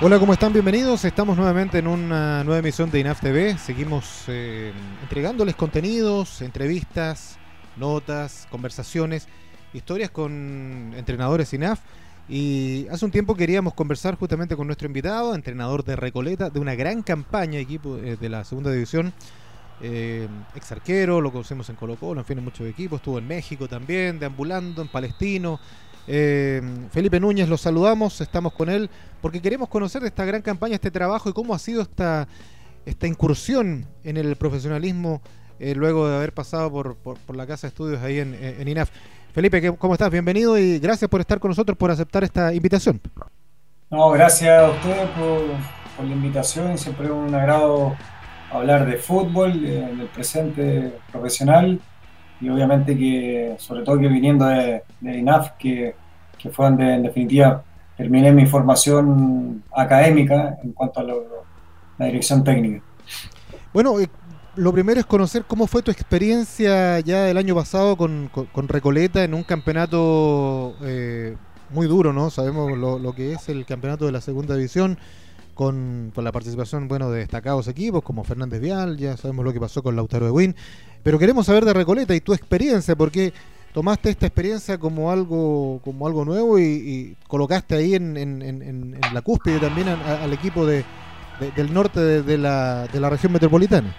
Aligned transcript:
Hola, 0.00 0.20
¿cómo 0.20 0.32
están? 0.32 0.52
Bienvenidos. 0.52 1.04
Estamos 1.04 1.36
nuevamente 1.36 1.78
en 1.78 1.88
una 1.88 2.44
nueva 2.44 2.60
emisión 2.60 2.88
de 2.88 3.00
INAF 3.00 3.20
TV. 3.20 3.58
Seguimos 3.58 4.26
eh, 4.28 4.72
entregándoles 5.02 5.56
contenidos, 5.56 6.40
entrevistas, 6.40 7.36
notas, 7.76 8.46
conversaciones, 8.48 9.26
historias 9.72 10.10
con 10.10 10.94
entrenadores 10.96 11.52
INAF. 11.52 11.80
Y 12.28 12.86
hace 12.92 13.06
un 13.06 13.10
tiempo 13.10 13.34
queríamos 13.34 13.74
conversar 13.74 14.14
justamente 14.14 14.54
con 14.54 14.68
nuestro 14.68 14.86
invitado, 14.86 15.34
entrenador 15.34 15.82
de 15.84 15.96
Recoleta, 15.96 16.48
de 16.48 16.60
una 16.60 16.76
gran 16.76 17.02
campaña, 17.02 17.58
equipo 17.58 17.96
eh, 17.96 18.16
de 18.16 18.28
la 18.28 18.44
segunda 18.44 18.70
división. 18.70 19.12
Eh, 19.80 20.28
ex 20.54 20.70
arquero, 20.70 21.20
lo 21.20 21.32
conocemos 21.32 21.70
en 21.70 21.76
Colo 21.76 21.96
Colo, 21.96 22.20
en 22.20 22.24
fin, 22.24 22.38
en 22.38 22.44
muchos 22.44 22.68
equipos. 22.68 22.98
Estuvo 22.98 23.18
en 23.18 23.26
México 23.26 23.66
también, 23.66 24.20
deambulando, 24.20 24.80
en 24.80 24.88
Palestino. 24.88 25.58
Eh, 26.10 26.62
Felipe 26.90 27.20
Núñez, 27.20 27.50
lo 27.50 27.58
saludamos, 27.58 28.22
estamos 28.22 28.54
con 28.54 28.70
él, 28.70 28.88
porque 29.20 29.42
queremos 29.42 29.68
conocer 29.68 30.00
de 30.00 30.08
esta 30.08 30.24
gran 30.24 30.40
campaña, 30.40 30.74
este 30.74 30.90
trabajo 30.90 31.28
y 31.28 31.34
cómo 31.34 31.54
ha 31.54 31.58
sido 31.58 31.82
esta, 31.82 32.26
incursión 33.02 33.86
en 34.04 34.16
el 34.16 34.34
profesionalismo 34.36 35.20
eh, 35.60 35.74
luego 35.74 36.08
de 36.08 36.16
haber 36.16 36.32
pasado 36.32 36.72
por, 36.72 37.36
la 37.36 37.46
casa 37.46 37.66
de 37.66 37.68
estudios 37.68 38.02
ahí 38.02 38.20
en, 38.20 38.66
INAF. 38.66 38.90
Felipe, 39.34 39.76
¿cómo 39.76 39.92
estás? 39.92 40.10
Bienvenido 40.10 40.56
y 40.56 40.78
gracias 40.78 41.10
por 41.10 41.20
estar 41.20 41.38
con 41.38 41.50
nosotros, 41.50 41.76
por 41.76 41.90
aceptar 41.90 42.24
esta 42.24 42.54
invitación. 42.54 42.98
No, 43.90 44.10
gracias 44.10 44.58
a 44.58 44.70
ustedes 44.70 45.10
por, 45.10 45.42
por 45.94 46.06
la 46.06 46.12
invitación, 46.12 46.78
siempre 46.78 47.06
es 47.06 47.12
un 47.12 47.34
agrado 47.34 47.94
hablar 48.50 48.86
de 48.86 48.96
fútbol, 48.96 49.62
del 49.62 50.08
presente 50.14 50.98
profesional 51.12 51.78
y 52.40 52.48
obviamente 52.48 52.96
que, 52.96 53.56
sobre 53.58 53.82
todo 53.82 53.98
que 53.98 54.08
viniendo 54.08 54.46
de, 54.46 54.82
INAF, 55.00 55.52
que, 55.58 55.94
que, 56.38 56.50
fue 56.50 56.66
donde 56.66 56.94
en 56.94 57.02
definitiva 57.02 57.62
terminé 57.96 58.32
mi 58.32 58.46
formación 58.46 59.62
académica 59.74 60.56
en 60.62 60.72
cuanto 60.72 61.00
a 61.00 61.02
la 61.02 62.06
dirección 62.06 62.44
técnica. 62.44 62.82
Bueno, 63.72 63.98
eh, 63.98 64.08
lo 64.56 64.72
primero 64.72 65.00
es 65.00 65.06
conocer 65.06 65.44
cómo 65.46 65.66
fue 65.66 65.82
tu 65.82 65.90
experiencia 65.90 67.00
ya 67.00 67.24
del 67.24 67.36
año 67.38 67.54
pasado 67.54 67.96
con, 67.96 68.30
con, 68.52 68.68
Recoleta 68.68 69.24
en 69.24 69.34
un 69.34 69.42
campeonato 69.42 70.76
eh, 70.82 71.36
muy 71.70 71.86
duro, 71.86 72.12
¿no? 72.12 72.30
Sabemos 72.30 72.76
lo, 72.76 72.98
lo, 72.98 73.12
que 73.12 73.32
es 73.32 73.48
el 73.48 73.66
campeonato 73.66 74.06
de 74.06 74.12
la 74.12 74.20
segunda 74.20 74.54
división 74.54 74.98
con, 75.58 76.12
la 76.14 76.30
participación 76.30 76.86
bueno, 76.86 77.10
de 77.10 77.18
destacados 77.18 77.66
equipos 77.66 78.04
como 78.04 78.22
Fernández 78.22 78.60
Vial, 78.60 78.96
ya 78.96 79.16
sabemos 79.16 79.44
lo 79.44 79.52
que 79.52 79.58
pasó 79.58 79.82
con 79.82 79.96
Lautaro 79.96 80.26
de 80.26 80.30
Win, 80.30 80.54
pero 81.02 81.18
queremos 81.18 81.46
saber 81.46 81.64
de 81.64 81.72
Recoleta 81.72 82.14
y 82.14 82.20
tu 82.20 82.32
experiencia, 82.32 82.94
porque 82.94 83.32
tomaste 83.72 84.10
esta 84.10 84.26
experiencia 84.26 84.78
como 84.78 85.10
algo 85.10 85.80
como 85.82 86.06
algo 86.06 86.24
nuevo 86.24 86.60
y, 86.60 87.16
colocaste 87.26 87.74
ahí 87.74 87.96
en, 87.96 89.00
la 89.12 89.20
cúspide 89.20 89.58
también 89.58 89.88
al 89.88 90.32
equipo 90.32 90.64
de, 90.64 90.84
del 91.56 91.74
norte 91.74 92.22
de, 92.22 92.38
la, 92.38 92.86
de 92.86 93.00
la 93.00 93.10
región 93.10 93.32
metropolitana. 93.32 93.92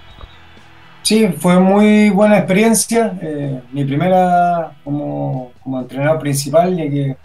Sí, 1.01 1.27
fue 1.27 1.59
muy 1.59 2.09
buena 2.09 2.37
experiencia. 2.37 3.19
Eh, 3.21 3.61
mi 3.73 3.83
primera 3.83 4.77
como, 4.85 5.51
como, 5.61 5.81
entrenador 5.81 6.19
principal, 6.19 6.77
ya 6.77 6.89
que 6.89 7.17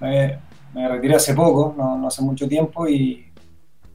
me, 0.00 0.88
retiré 0.88 1.16
hace 1.16 1.34
poco, 1.34 1.74
no, 1.76 2.06
hace 2.06 2.22
mucho 2.22 2.48
tiempo, 2.48 2.88
y 2.88 3.26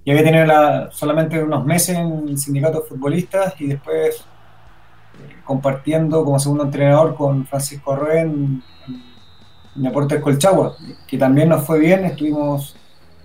y 0.07 0.11
había 0.11 0.23
tenido 0.23 0.89
solamente 0.91 1.43
unos 1.43 1.65
meses 1.65 1.97
en 1.97 2.29
el 2.29 2.37
sindicato 2.37 2.79
de 2.79 2.87
futbolistas 2.87 3.59
y 3.59 3.67
después 3.67 4.15
eh, 4.15 5.35
compartiendo 5.43 6.23
como 6.23 6.39
segundo 6.39 6.63
entrenador 6.63 7.13
con 7.13 7.45
Francisco 7.45 7.91
Arrué 7.91 8.21
en, 8.21 8.63
Deportes 9.75 10.21
Colchagua, 10.21 10.77
que 11.05 11.17
también 11.17 11.49
nos 11.49 11.65
fue 11.65 11.79
bien, 11.79 12.05
estuvimos 12.05 12.77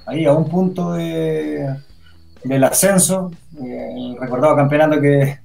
ahí 0.06 0.25
a 0.25 0.33
un 0.33 0.48
punto 0.48 0.94
de, 0.94 1.69
del 2.42 2.64
ascenso, 2.64 3.30
eh, 3.62 3.94
el 3.97 4.16
recordado 4.19 4.56
campeonato 4.56 5.00
que 5.00 5.38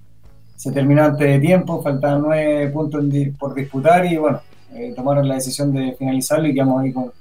se 0.55 0.71
terminó 0.71 1.03
antes 1.03 1.27
de 1.27 1.39
tiempo, 1.39 1.83
faltaban 1.83 2.23
nueve 2.23 2.67
puntos 2.69 3.05
por 3.37 3.53
disputar 3.53 4.07
y 4.07 4.17
bueno, 4.17 4.41
eh, 4.73 4.91
tomaron 4.95 5.27
la 5.27 5.35
decisión 5.35 5.71
de 5.71 5.95
finalizarlo 5.99 6.47
y 6.47 6.55
quedamos 6.55 6.81
ahí 6.81 6.91
con, 6.91 7.11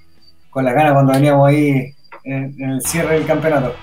con 0.49 0.65
las 0.65 0.75
ganas 0.75 0.95
cuando 0.95 1.13
veníamos 1.13 1.47
ahí 1.47 1.93
en 2.25 2.63
el 2.63 2.81
cierre 2.81 3.17
del 3.17 3.27
campeonato. 3.27 3.75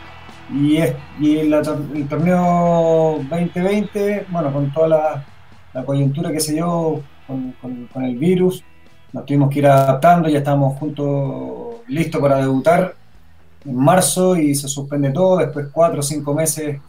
Y, 0.52 0.78
y 1.20 1.38
el 1.38 2.08
torneo 2.10 3.20
2020, 3.30 4.26
bueno, 4.30 4.52
con 4.52 4.72
toda 4.72 4.88
la, 5.74 5.86
coyuntura 5.86 6.32
que 6.32 6.40
se 6.40 6.54
dio 6.54 7.02
con, 7.26 7.54
con, 7.62 8.04
el 8.04 8.18
virus, 8.18 8.64
nos 9.12 9.26
tuvimos 9.26 9.50
que 9.50 9.60
ir 9.60 9.68
adaptando, 9.68 10.30
ya 10.30 10.40
estábamos 10.40 10.78
juntos, 10.78 11.78
listos 11.88 12.22
para 12.22 12.38
debutar 12.38 12.96
en 13.66 13.76
marzo 13.76 14.36
y 14.36 14.54
se 14.56 14.68
suspende 14.68 15.12
todo, 15.12 15.38
después 15.38 15.68
cuatro 15.72 16.00
o 16.00 16.04
cinco 16.04 16.34
meses 16.34 16.80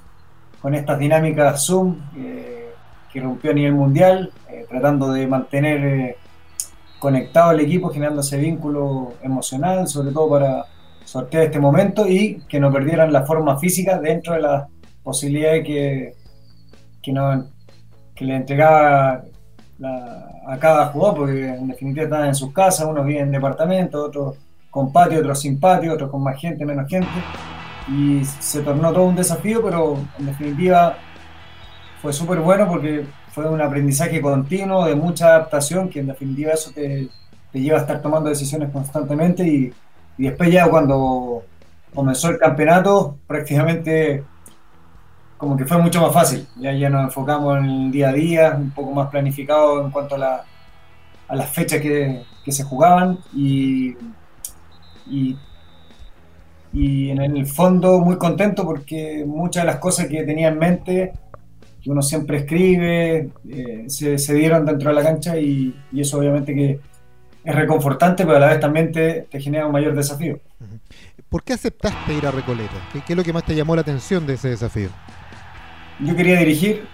con 0.60 0.75
estas 0.75 0.98
dinámicas 0.98 1.66
Zoom 1.66 1.98
eh, 2.16 2.70
que 3.12 3.20
rompió 3.20 3.53
a 3.53 3.54
nivel 3.54 3.75
mundial, 3.75 4.32
eh, 4.48 4.66
tratando 4.69 5.12
de 5.12 5.26
mantener 5.26 5.84
eh, 5.84 6.16
conectado 6.98 7.53
el 7.53 7.60
equipo, 7.60 7.91
generando 7.91 8.22
ese 8.22 8.38
vínculo 8.38 9.14
emocional, 9.22 9.87
sobre 9.87 10.10
todo 10.10 10.28
para 10.31 10.64
sortear 11.04 11.44
este 11.44 11.60
momento 11.60 12.09
y 12.09 12.42
que 12.48 12.59
no 12.59 12.72
perdieran 12.72 13.12
la 13.12 13.25
forma 13.25 13.59
física 13.59 13.98
dentro 13.98 14.34
de 14.34 14.41
las 14.41 14.69
posibilidades 15.03 15.65
que, 15.65 16.15
que, 17.03 18.25
le 18.25 18.37
entregaba 18.37 19.22
a 20.47 20.59
cada 20.59 20.87
jugador, 20.87 21.19
porque 21.19 21.48
en 21.48 21.69
definitiva 21.69 22.04
están 22.04 22.26
en 22.26 22.34
sus 22.34 22.53
casas, 22.53 22.87
unos 22.87 23.04
viven 23.04 23.25
en 23.25 23.32
departamentos, 23.32 24.09
otros 24.09 24.37
con 24.70 24.93
patio, 24.93 25.20
otros 25.20 25.41
sin 25.41 25.60
patio, 25.60 25.93
otros 25.93 26.10
con 26.10 26.22
más 26.22 26.41
gente, 26.41 26.64
menos 26.64 26.88
gente, 26.88 27.09
y 27.88 28.25
se 28.25 28.62
tornó 28.62 28.93
todo 28.93 29.04
un 29.04 29.14
desafío, 29.16 29.62
pero 29.62 29.98
en 30.19 30.26
definitiva 30.26 30.97
fue 32.00 32.12
súper 32.12 32.41
bueno 32.41 32.66
porque 32.69 33.04
fue 33.28 33.48
un 33.48 33.60
aprendizaje 33.60 34.20
continuo, 34.20 34.87
de 34.87 34.94
mucha 34.94 35.26
adaptación, 35.28 35.88
que 35.88 36.00
en 36.00 36.06
definitiva 36.06 36.53
eso 36.53 36.70
te, 36.72 37.09
te 37.53 37.60
lleva 37.60 37.78
a 37.78 37.81
estar 37.82 38.00
tomando 38.00 38.31
decisiones 38.31 38.70
constantemente 38.70 39.47
y, 39.47 39.72
y 40.19 40.25
después 40.25 40.50
ya 40.50 40.69
cuando 40.69 41.42
comenzó 41.94 42.30
el 42.30 42.38
campeonato, 42.38 43.16
prácticamente 43.26 44.25
como 45.36 45.56
que 45.56 45.64
fue 45.64 45.78
mucho 45.78 46.00
más 46.00 46.12
fácil. 46.12 46.47
Ya, 46.56 46.72
ya 46.72 46.88
nos 46.88 47.04
enfocamos 47.04 47.58
en 47.58 47.64
el 47.64 47.91
día 47.91 48.08
a 48.10 48.12
día, 48.12 48.54
un 48.58 48.70
poco 48.70 48.92
más 48.92 49.10
planificado 49.10 49.84
en 49.84 49.91
cuanto 49.91 50.14
a, 50.14 50.19
la, 50.19 50.44
a 51.28 51.36
las 51.36 51.50
fechas 51.50 51.80
que, 51.80 52.22
se 52.47 52.62
jugaban 52.62 53.19
y, 53.34 53.94
y, 55.06 55.38
en 56.72 57.20
el 57.20 57.46
fondo 57.46 58.00
muy 58.00 58.19
contento 58.19 58.64
porque 58.64 59.25
muchas 59.26 59.62
de 59.62 59.66
las 59.69 59.78
cosas 59.78 60.06
que 60.08 60.25
tenía 60.25 60.48
en 60.48 60.58
mente, 60.58 61.12
que 61.82 61.91
uno 61.91 62.02
siempre 62.02 62.38
escribe, 62.38 63.31
eh, 63.48 63.84
se, 63.86 64.19
se, 64.19 64.34
dieron 64.34 64.66
dentro 64.66 64.91
de 64.91 64.96
la 64.96 65.02
cancha 65.02 65.38
y, 65.38 65.75
y 65.92 66.00
eso 66.00 66.19
obviamente 66.19 66.54
que 66.54 66.81
es 67.44 67.55
reconfortante, 67.55 68.25
pero 68.25 68.38
a 68.38 68.41
la 68.41 68.49
vez 68.49 68.60
también 68.60 68.91
te, 68.91 69.28
genera 69.32 69.66
un 69.66 69.72
mayor 69.72 69.94
desafío. 69.94 70.38
¿Por 71.28 71.43
qué 71.43 71.53
aceptaste 71.53 72.15
ir 72.15 72.27
a 72.27 72.31
Recoleta? 72.31 72.75
¿Qué, 72.93 73.03
es 73.06 73.16
lo 73.16 73.22
que 73.22 73.32
más 73.32 73.44
te 73.44 73.55
llamó 73.55 73.75
la 73.75 73.82
atención 73.82 74.27
de 74.27 74.34
ese 74.34 74.49
desafío? 74.49 74.88
Yo 76.00 76.16
quería 76.16 76.38
dirigir, 76.38 76.87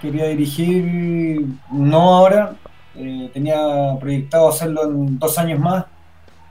quería 0.00 0.26
dirigir 0.26 1.44
no 1.72 2.00
ahora, 2.16 2.54
eh, 2.94 3.30
tenía 3.34 3.58
proyectado 3.98 4.48
hacerlo 4.48 4.84
en 4.84 5.18
dos 5.18 5.36
años 5.38 5.58
más, 5.58 5.86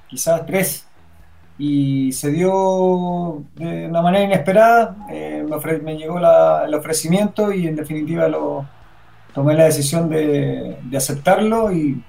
quizás 0.09 0.45
tres, 0.45 0.87
y 1.57 2.11
se 2.11 2.31
dio 2.31 3.43
de 3.55 3.87
una 3.87 4.01
manera 4.01 4.25
inesperada, 4.25 4.97
eh, 5.09 5.45
me, 5.81 5.97
llegó 5.97 6.19
el 6.19 6.73
ofrecimiento 6.73 7.53
y 7.53 7.67
en 7.67 7.77
definitiva 7.77 8.27
lo 8.27 8.66
tomé 9.33 9.53
la 9.53 9.66
decisión 9.66 10.09
de, 10.09 10.77
de 10.83 10.97
aceptarlo 10.97 11.72
y 11.72 12.03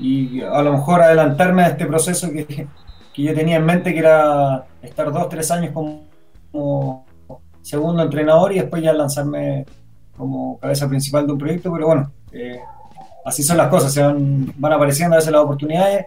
y 0.00 0.40
a 0.40 0.62
lo 0.62 0.72
mejor 0.72 1.02
adelantarme 1.02 1.62
a 1.62 1.68
este 1.68 1.84
proceso 1.84 2.30
que, 2.32 2.46
que 2.46 3.22
yo 3.22 3.34
tenía 3.34 3.56
en 3.56 3.66
mente, 3.66 3.92
que 3.92 3.98
era 3.98 4.64
estar 4.82 5.12
dos, 5.12 5.28
tres 5.28 5.50
años 5.50 5.72
como, 5.72 7.04
segundo 7.60 8.02
entrenador 8.02 8.52
y 8.52 8.60
después 8.60 8.82
ya 8.82 8.92
lanzarme 8.94 9.66
como 10.16 10.58
cabeza 10.58 10.88
principal 10.88 11.26
de 11.26 11.32
un 11.34 11.38
proyecto, 11.38 11.70
pero 11.72 11.86
bueno, 11.86 12.10
eh, 12.32 12.58
así 13.24 13.42
son 13.42 13.58
las 13.58 13.68
cosas, 13.68 13.92
se 13.92 14.02
van, 14.02 14.52
van 14.56 14.72
apareciendo 14.72 15.14
a 15.14 15.18
veces 15.18 15.32
las 15.32 15.42
oportunidades 15.42 16.06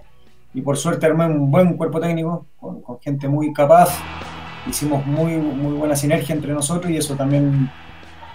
y 0.54 0.62
por 0.62 0.76
suerte 0.76 1.06
armé 1.06 1.28
un 1.28 1.52
buen 1.52 1.78
cuerpo 1.78 2.00
técnico 2.00 2.48
con, 2.60 2.82
gente 3.00 3.28
muy 3.28 3.54
capaz, 3.54 3.90
hicimos 4.68 5.06
muy, 5.06 5.38
muy 5.38 5.78
buena 5.78 5.96
sinergia 5.96 6.34
entre 6.34 6.54
nosotros 6.54 6.92
y 6.92 6.98
eso 6.98 7.16
también 7.16 7.70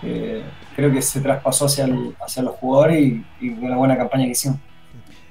eh, 0.02 0.42
creo 0.76 0.92
que 0.92 1.02
se 1.02 1.20
traspasó 1.20 1.66
hacia, 1.66 1.88
hacia 2.20 2.42
los 2.44 2.54
jugadores 2.54 3.00
y, 3.00 3.24
y 3.40 3.48
una 3.50 3.76
buena 3.76 3.96
campaña 3.96 4.24
que 4.24 4.30
hicimos. 4.30 4.60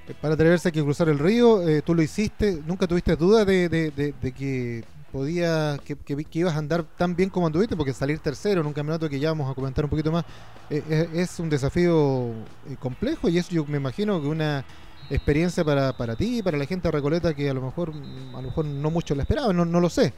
Eh, 0.07 0.13
para 0.21 0.33
atreverse 0.33 0.69
a 0.69 0.71
que 0.71 0.81
cruzar 0.81 1.09
el 1.09 1.19
río, 1.19 1.68
eh, 1.68 1.81
tú 1.81 1.94
lo 1.94 2.01
hiciste, 2.01 2.62
nunca 2.65 2.88
tuviste 2.88 3.15
duda 3.15 3.45
de, 3.45 4.13
que 4.36 4.83
podía, 5.12 5.77
que, 5.83 6.27
ibas 6.33 6.56
a 6.56 6.59
andar 6.59 6.83
tan 6.98 7.15
bien 7.15 7.30
como 7.30 7.48
anduviste, 7.48 7.75
porque 7.75 7.94
salir 7.94 8.19
tercero 8.19 8.62
en 8.62 8.68
un 8.68 8.74
campeonato 8.74 9.09
que 9.09 9.19
ya 9.19 9.30
vamos 9.30 9.50
a 9.51 9.56
comentar 9.56 9.83
un 9.86 9.89
poquito 9.89 10.12
más, 10.12 10.25
eh, 10.69 11.09
es, 11.13 11.39
un 11.39 11.50
desafío 11.50 12.31
complejo. 12.80 13.30
Y 13.30 13.38
es 13.38 13.50
yo 13.50 13.65
me 13.65 13.77
imagino 13.77 14.21
que 14.21 14.27
una 14.27 14.63
experiencia 15.09 15.63
para, 15.63 15.95
para 15.95 16.15
ti 16.15 16.39
y 16.39 16.42
para 16.42 16.57
la 16.57 16.65
gente 16.65 16.88
de 16.88 16.92
Recoleta 16.92 17.33
que 17.33 17.50
a 17.50 17.53
lo 17.53 17.62
mejor 17.62 17.94
a 17.94 18.42
lo 18.42 18.42
mejor 18.42 18.65
no 18.65 18.92
mucho 18.92 19.15
la 19.15 19.24
esperaba, 19.24 19.53
no 19.53 19.80
lo 19.80 19.89
sé. 19.89 20.13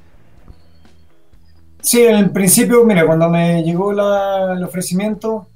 Sí, 1.82 2.02
en 2.02 2.34
principio, 2.34 2.84
mira, 2.84 3.06
cuando 3.06 3.30
me 3.30 3.64
llegó 3.64 3.92
el 3.92 4.64
ofrecimiento 4.64 5.48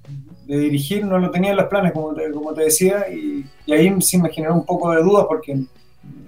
dirigir, 0.57 1.05
no 1.05 1.17
lo 1.17 1.31
tenía 1.31 1.51
en 1.51 1.57
los 1.57 1.67
planes, 1.67 1.91
como 1.93 2.13
te, 2.13 2.31
como 2.31 2.53
te 2.53 2.63
decía, 2.63 3.05
y, 3.09 3.45
ahí 3.71 3.93
sí 4.01 4.17
me 4.17 4.29
generó 4.29 4.55
un 4.55 4.65
poco 4.65 4.91
de 4.91 5.01
dudas 5.01 5.25
porque 5.27 5.57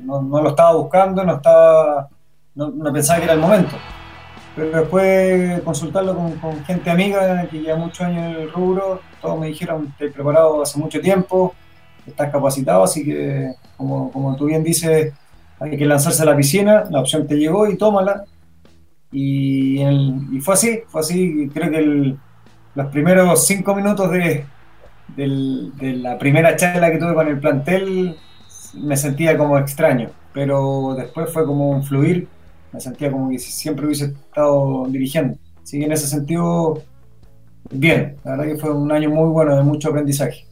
no, 0.04 0.22
lo 0.22 0.50
estaba 0.50 0.75
buscando, 0.75 1.24
no 1.24 1.36
estaba, 1.36 2.10
no, 2.56 2.94
pensaba 2.94 3.19
que 3.19 3.25
era 3.25 3.33
el 3.33 3.39
momento. 3.39 3.75
Pero 4.56 4.80
después 4.80 5.62
consultarlo 5.63 6.16
con, 6.16 6.63
gente 6.66 6.89
amiga 6.89 7.45
que 7.50 7.60
lleva 7.60 7.77
muchos 7.77 8.01
años 8.01 8.36
en 8.36 8.42
el 8.42 8.51
rubro, 8.51 9.01
todos 9.22 9.39
me 9.39 9.48
dijeron, 9.48 9.88
estoy 9.89 10.12
preparado 10.12 10.62
hace 10.62 10.80
mucho 10.80 11.01
tiempo, 11.01 11.54
estás 12.07 12.31
capacitado, 12.31 12.83
así 12.83 13.04
que 13.04 13.54
como, 13.75 14.12
como 14.12 14.36
tú 14.38 14.45
bien 14.45 14.63
dices, 14.63 15.13
hay 15.60 15.77
que 15.77 15.86
lanzarse 15.86 16.22
a 16.24 16.25
la 16.25 16.36
piscina, 16.36 16.86
la 16.89 17.01
opción 17.01 17.27
te 17.27 17.36
llegó 17.36 17.68
y 17.68 17.77
tómala. 17.77 18.25
Y, 19.12 19.81
y 19.81 20.39
fue 20.42 20.54
así, 20.54 20.80
fue 20.88 21.01
así, 21.01 21.50
creo 21.54 21.72
que 21.72 22.18
los 22.75 22.88
primeros 22.88 23.48
cinco 23.48 23.74
minutos 23.74 24.12
de, 24.12 24.45
la 25.18 26.18
primera 26.18 26.56
charla 26.56 26.92
que 26.92 26.98
tuve 26.98 27.13
con 27.13 27.27
el 27.27 27.39
plantel 27.39 28.18
me 28.74 28.98
sentía 28.98 29.38
como 29.38 29.57
extraño, 29.57 30.10
pero 30.33 30.94
después 30.98 31.31
fue 31.31 31.45
como 31.45 31.69
un 31.69 31.83
fluir, 31.83 32.27
me 32.74 32.80
sentía 32.81 33.10
como 33.10 33.30
que 33.30 33.39
siempre 33.39 33.86
hubiese 33.86 34.06
estado 34.06 34.86
dirigiendo. 34.89 35.38
Así 35.63 35.80
que 35.80 35.86
en 35.86 35.92
ese 35.94 36.07
sentido, 36.07 36.83
bien, 37.72 38.18
la 38.25 38.31
verdad 38.31 38.45
que 38.45 38.57
fue 38.57 38.74
un 38.74 38.92
año 38.92 39.10
muy 39.10 39.30
bueno 39.30 39.56
de 39.56 39.63
mucho 39.63 39.89
aprendizaje. 39.89 40.45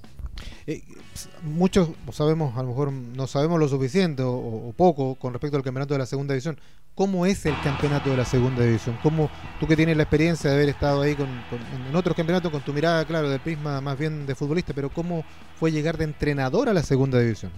Muchos 1.43 1.89
sabemos, 2.11 2.57
a 2.57 2.63
lo 2.63 2.69
mejor 2.69 2.91
no 2.91 3.27
sabemos 3.27 3.59
lo 3.59 3.67
suficiente 3.67 4.23
o, 4.25 4.73
poco 4.75 5.15
con 5.15 5.33
respecto 5.33 5.57
al 5.57 5.63
campeonato 5.63 5.93
de 5.93 5.99
la 5.99 6.05
segunda 6.05 6.33
división. 6.33 6.57
¿Cómo 6.95 7.25
es 7.25 7.45
el 7.45 7.59
campeonato 7.61 8.09
de 8.09 8.17
la 8.17 8.25
segunda 8.25 8.63
división? 8.63 8.97
¿Cómo, 9.01 9.29
tú 9.59 9.67
que 9.67 9.75
tienes 9.75 9.97
la 9.97 10.03
experiencia 10.03 10.49
de 10.49 10.55
haber 10.55 10.69
estado 10.69 11.01
ahí 11.01 11.15
con, 11.15 11.27
en 11.27 11.95
otros 11.95 12.15
campeonatos, 12.15 12.51
con 12.51 12.61
tu 12.61 12.73
mirada, 12.73 13.05
claro, 13.05 13.29
del 13.29 13.39
prisma 13.39 13.81
más 13.81 13.97
bien 13.97 14.25
de 14.25 14.35
futbolista, 14.35 14.73
pero 14.73 14.89
¿cómo 14.89 15.23
fue 15.59 15.71
llegar 15.71 15.97
de 15.97 16.05
entrenador 16.05 16.69
a 16.69 16.73
la 16.73 16.83
segunda 16.83 17.19
división? 17.19 17.51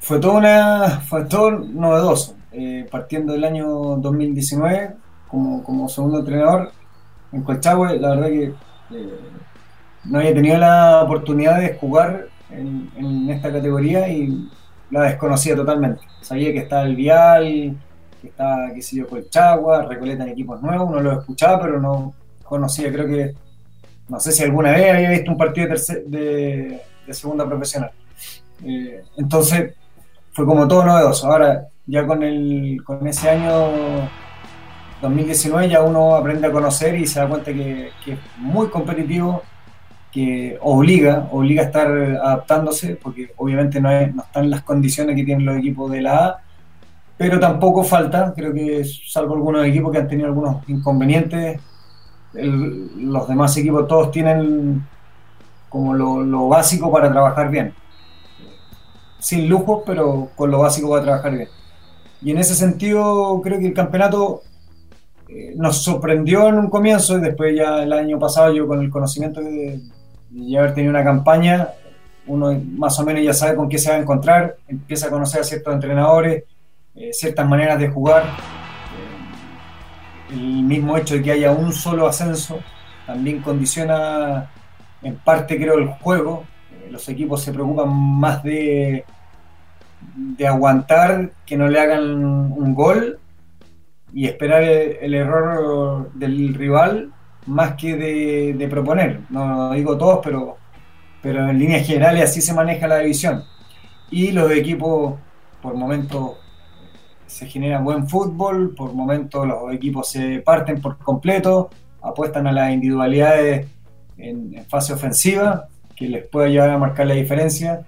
Fue 0.00 0.18
todo, 0.20 0.34
una, 0.34 1.00
fue 1.00 1.24
todo 1.24 1.50
novedoso. 1.50 2.36
Eh, 2.52 2.86
partiendo 2.90 3.32
del 3.32 3.42
año 3.42 3.66
2019, 3.96 4.94
como, 5.28 5.64
como 5.64 5.88
segundo 5.88 6.20
entrenador 6.20 6.70
en 7.32 7.42
Colchagüe, 7.42 7.98
la 7.98 8.10
verdad 8.10 8.26
que 8.28 8.44
eh, 8.44 9.18
no 10.04 10.18
había 10.18 10.34
tenido 10.34 10.58
la 10.58 11.02
oportunidad 11.02 11.60
de 11.60 11.74
jugar 11.74 12.28
en, 12.50 13.28
esta 13.30 13.52
categoría 13.52 14.08
y 14.08 14.48
la 14.90 15.02
desconocía 15.02 15.56
totalmente. 15.56 16.02
Sabía 16.20 16.52
que 16.52 16.58
estaba 16.58 16.82
el 16.82 16.96
Vial, 16.96 17.76
que 18.20 18.28
estaba, 18.28 18.70
qué 18.74 18.82
sé 18.82 18.96
yo, 18.96 19.08
Colchagua, 19.08 19.86
Recoleta 19.86 20.24
en 20.24 20.30
equipos 20.30 20.60
nuevos, 20.62 20.90
no 20.90 21.00
lo 21.00 21.20
escuchaba, 21.20 21.60
pero 21.60 21.80
no 21.80 22.14
conocía, 22.42 22.92
creo 22.92 23.06
que, 23.06 23.34
no 24.08 24.20
sé 24.20 24.32
si 24.32 24.42
alguna 24.42 24.72
vez 24.72 24.92
había 24.92 25.10
visto 25.10 25.30
un 25.30 25.38
partido 25.38 25.68
de, 26.06 26.80
segunda 27.10 27.46
profesional. 27.46 27.90
Eh, 28.64 29.02
entonces, 29.16 29.74
fue 30.32 30.44
como 30.44 30.68
todo 30.68 30.84
novedoso. 30.84 31.30
Ahora, 31.30 31.66
ya 31.86 32.06
con, 32.06 32.22
el, 32.22 32.82
con 32.84 33.06
ese 33.06 33.30
año 33.30 34.08
2019, 35.02 35.68
ya 35.68 35.82
uno 35.82 36.14
aprende 36.14 36.46
a 36.46 36.52
conocer 36.52 36.94
y 36.94 37.06
se 37.06 37.20
da 37.20 37.28
cuenta 37.28 37.52
que 37.52 37.88
es 38.06 38.18
muy 38.38 38.68
competitivo 38.68 39.42
que 40.14 40.56
obliga, 40.60 41.28
obliga 41.32 41.62
a 41.62 41.64
estar 41.64 41.88
adaptándose, 41.88 42.94
porque 42.94 43.32
obviamente 43.36 43.80
no, 43.80 43.90
están 43.90 44.48
las 44.48 44.62
condiciones 44.62 45.16
que 45.16 45.24
tienen 45.24 45.44
los 45.44 45.56
equipos 45.56 45.90
de 45.90 46.02
la 46.02 46.26
A, 46.26 46.38
pero 47.16 47.40
tampoco 47.40 47.82
falta, 47.82 48.32
creo 48.32 48.54
que 48.54 48.84
salvo 48.84 49.34
algunos 49.34 49.66
equipos 49.66 49.90
que 49.90 49.98
han 49.98 50.06
tenido 50.06 50.28
algunos 50.28 50.68
inconvenientes, 50.68 51.60
los 52.32 53.26
demás 53.26 53.56
equipos 53.56 53.88
todos 53.88 54.12
tienen 54.12 54.86
como 55.68 55.94
lo, 55.94 56.48
básico 56.48 56.92
para 56.92 57.10
trabajar 57.10 57.50
bien. 57.50 57.74
Sin 59.18 59.48
lujos, 59.48 59.82
pero 59.84 60.28
con 60.36 60.48
lo 60.48 60.60
básico 60.60 60.90
para 60.90 61.02
trabajar 61.02 61.32
bien. 61.32 61.48
Y 62.22 62.30
en 62.30 62.38
ese 62.38 62.54
sentido 62.54 63.40
creo 63.42 63.58
que 63.58 63.66
el 63.66 63.74
campeonato 63.74 64.42
eh, 65.28 65.54
nos 65.56 65.82
sorprendió 65.82 66.48
en 66.48 66.58
un 66.58 66.70
comienzo 66.70 67.18
y 67.18 67.20
después 67.20 67.56
ya 67.56 67.82
el 67.82 67.92
año 67.92 68.20
pasado 68.20 68.52
yo 68.52 68.68
con 68.68 68.80
el 68.80 68.90
conocimiento 68.90 69.40
de, 69.40 69.80
y 70.34 70.56
haber 70.56 70.74
tenido 70.74 70.90
una 70.90 71.04
campaña, 71.04 71.68
uno 72.26 72.60
más 72.76 72.98
o 72.98 73.04
menos 73.04 73.22
ya 73.22 73.32
sabe 73.32 73.54
con 73.54 73.68
qué 73.68 73.78
se 73.78 73.90
va 73.90 73.96
a 73.96 74.00
encontrar, 74.00 74.56
empieza 74.66 75.06
a 75.06 75.10
conocer 75.10 75.42
a 75.42 75.44
ciertos 75.44 75.72
entrenadores, 75.72 76.44
eh, 76.96 77.10
ciertas 77.12 77.48
maneras 77.48 77.78
de 77.78 77.88
jugar. 77.88 78.24
Eh, 80.30 80.34
el 80.34 80.62
mismo 80.64 80.96
hecho 80.96 81.14
de 81.14 81.22
que 81.22 81.32
haya 81.32 81.52
un 81.52 81.72
solo 81.72 82.08
ascenso 82.08 82.58
también 83.06 83.42
condiciona 83.42 84.50
en 85.02 85.16
parte 85.16 85.56
creo 85.56 85.78
el 85.78 85.86
juego. 85.86 86.44
Eh, 86.72 86.88
los 86.90 87.08
equipos 87.08 87.40
se 87.42 87.52
preocupan 87.52 87.94
más 87.94 88.42
de, 88.42 89.04
de 90.16 90.46
aguantar 90.48 91.30
que 91.46 91.56
no 91.56 91.68
le 91.68 91.78
hagan 91.78 92.02
un 92.12 92.74
gol 92.74 93.20
y 94.12 94.26
esperar 94.26 94.62
el 94.62 95.14
error 95.14 96.10
del 96.14 96.54
rival 96.54 97.13
más 97.46 97.74
que 97.74 97.96
de, 97.96 98.68
proponer. 98.68 99.20
No, 99.30 99.72
digo 99.72 99.96
todos, 99.96 100.20
pero, 100.22 100.56
pero 101.22 101.48
en 101.48 101.58
líneas 101.58 101.86
generales 101.86 102.30
así 102.30 102.40
se 102.40 102.54
maneja 102.54 102.88
la 102.88 102.98
división. 102.98 103.44
Y 104.10 104.32
los 104.32 104.50
equipos, 104.52 105.14
por 105.60 105.74
momentos, 105.74 106.32
se 107.26 107.46
genera 107.46 107.80
buen 107.80 108.08
fútbol, 108.08 108.74
por 108.74 108.92
momentos 108.94 109.46
los 109.46 109.72
equipos 109.72 110.08
se 110.08 110.40
parten 110.40 110.80
por 110.80 110.98
completo, 110.98 111.70
apuestan 112.02 112.46
a 112.46 112.52
las 112.52 112.72
individualidades 112.72 113.66
en, 114.16 114.64
fase 114.68 114.92
ofensiva, 114.92 115.66
que 115.96 116.08
les 116.08 116.26
puede 116.26 116.50
llevar 116.50 116.70
a 116.70 116.78
marcar 116.78 117.06
la 117.06 117.14
diferencia. 117.14 117.82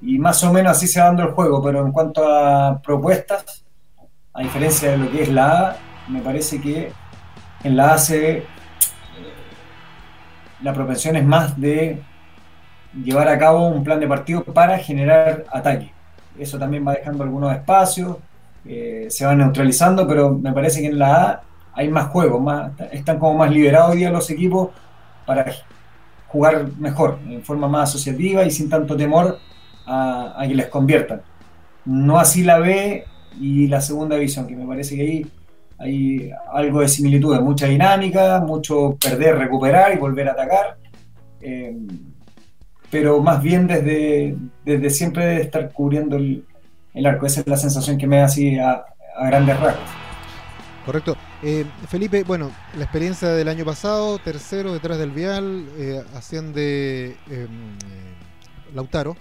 Y 0.00 0.18
más 0.18 0.42
o 0.42 0.52
menos 0.52 0.72
así 0.72 0.88
se 0.88 1.00
va 1.00 1.06
dando 1.06 1.22
el 1.22 1.30
juego, 1.30 1.62
pero 1.62 1.86
en 1.86 1.92
cuanto 1.92 2.26
a 2.26 2.80
propuestas, 2.82 3.64
a 4.32 4.42
diferencia 4.42 4.90
de 4.90 4.98
lo 4.98 5.10
que 5.10 5.22
es 5.22 5.28
la 5.28 5.68
A, 5.68 5.76
me 6.08 6.20
parece 6.20 6.60
que 6.60 6.90
en 7.62 7.76
la 7.76 7.94
A 7.94 7.98
se 7.98 8.42
la 10.62 10.72
propensión 10.72 11.16
es 11.16 11.24
más 11.24 11.60
de 11.60 12.00
llevar 13.04 13.28
a 13.28 13.38
cabo 13.38 13.68
un 13.68 13.82
plan 13.82 14.00
de 14.00 14.06
partido 14.06 14.44
para 14.44 14.78
generar 14.78 15.44
ataque. 15.52 15.90
Eso 16.38 16.58
también 16.58 16.86
va 16.86 16.92
dejando 16.92 17.24
algunos 17.24 17.52
espacios, 17.52 18.16
eh, 18.64 19.06
se 19.10 19.24
van 19.26 19.38
neutralizando, 19.38 20.06
pero 20.06 20.32
me 20.32 20.52
parece 20.52 20.80
que 20.80 20.88
en 20.88 20.98
la 20.98 21.22
A 21.22 21.42
hay 21.74 21.88
más 21.88 22.08
juegos, 22.08 22.40
más, 22.40 22.72
están 22.92 23.18
como 23.18 23.38
más 23.38 23.50
liberados 23.50 23.92
hoy 23.92 23.98
día 23.98 24.10
los 24.10 24.28
equipos 24.30 24.70
para 25.26 25.46
jugar 26.28 26.66
mejor, 26.78 27.18
en 27.28 27.42
forma 27.42 27.68
más 27.68 27.90
asociativa 27.90 28.44
y 28.44 28.50
sin 28.50 28.68
tanto 28.68 28.96
temor 28.96 29.38
a, 29.86 30.34
a 30.36 30.46
que 30.46 30.54
les 30.54 30.66
conviertan. 30.66 31.22
No 31.84 32.18
así 32.18 32.44
la 32.44 32.58
B 32.58 33.04
y 33.40 33.66
la 33.68 33.80
segunda 33.80 34.16
división, 34.16 34.46
que 34.46 34.56
me 34.56 34.66
parece 34.66 34.96
que 34.96 35.02
ahí 35.02 35.26
hay 35.82 36.30
algo 36.52 36.80
de 36.80 36.88
similitud, 36.88 37.38
mucha 37.40 37.66
dinámica, 37.66 38.40
mucho 38.40 38.96
perder, 39.00 39.36
recuperar 39.36 39.92
y 39.92 39.98
volver 39.98 40.28
a 40.28 40.32
atacar. 40.32 40.78
Eh, 41.40 41.76
pero 42.88 43.20
más 43.20 43.42
bien 43.42 43.66
desde, 43.66 44.36
desde 44.64 44.90
siempre 44.90 45.40
estar 45.40 45.72
cubriendo 45.72 46.16
el, 46.16 46.44
arco. 47.04 47.26
Esa 47.26 47.40
es 47.40 47.46
la 47.46 47.56
sensación 47.56 47.98
que 47.98 48.06
me 48.06 48.18
da 48.18 48.26
así 48.26 48.58
a, 48.58 48.84
grandes 49.24 49.58
rasgos. 49.58 49.90
Correcto. 50.86 51.16
Eh, 51.42 51.64
Felipe, 51.88 52.22
bueno, 52.22 52.50
la 52.76 52.84
experiencia 52.84 53.28
del 53.30 53.48
año 53.48 53.64
pasado, 53.64 54.18
tercero 54.18 54.72
detrás 54.72 54.98
del 54.98 55.10
Vial, 55.10 55.66
eh, 55.78 56.02
asciende 56.14 57.16
em, 57.30 57.76
Lautaro. 58.74 59.16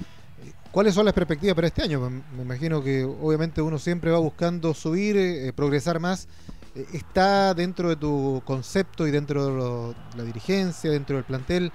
¿Cuáles 0.71 0.93
son 0.93 1.03
las 1.03 1.13
perspectivas 1.13 1.53
para 1.53 1.67
este 1.67 1.83
año? 1.83 2.09
Me 2.09 2.43
imagino 2.43 2.81
que 2.81 3.03
obviamente 3.03 3.61
uno 3.61 3.77
siempre 3.77 4.09
va 4.09 4.19
buscando 4.19 4.73
subir, 4.73 5.17
eh, 5.17 5.51
progresar 5.53 5.99
más. 5.99 6.29
Eh, 6.75 6.85
¿Está 6.93 7.53
dentro 7.53 7.89
de 7.89 7.97
tu 7.97 8.41
concepto 8.45 9.05
y 9.05 9.11
dentro 9.11 9.91
de 9.91 9.95
la 10.15 10.23
dirigencia, 10.23 10.89
dentro 10.89 11.17
del 11.17 11.25
plantel, 11.25 11.73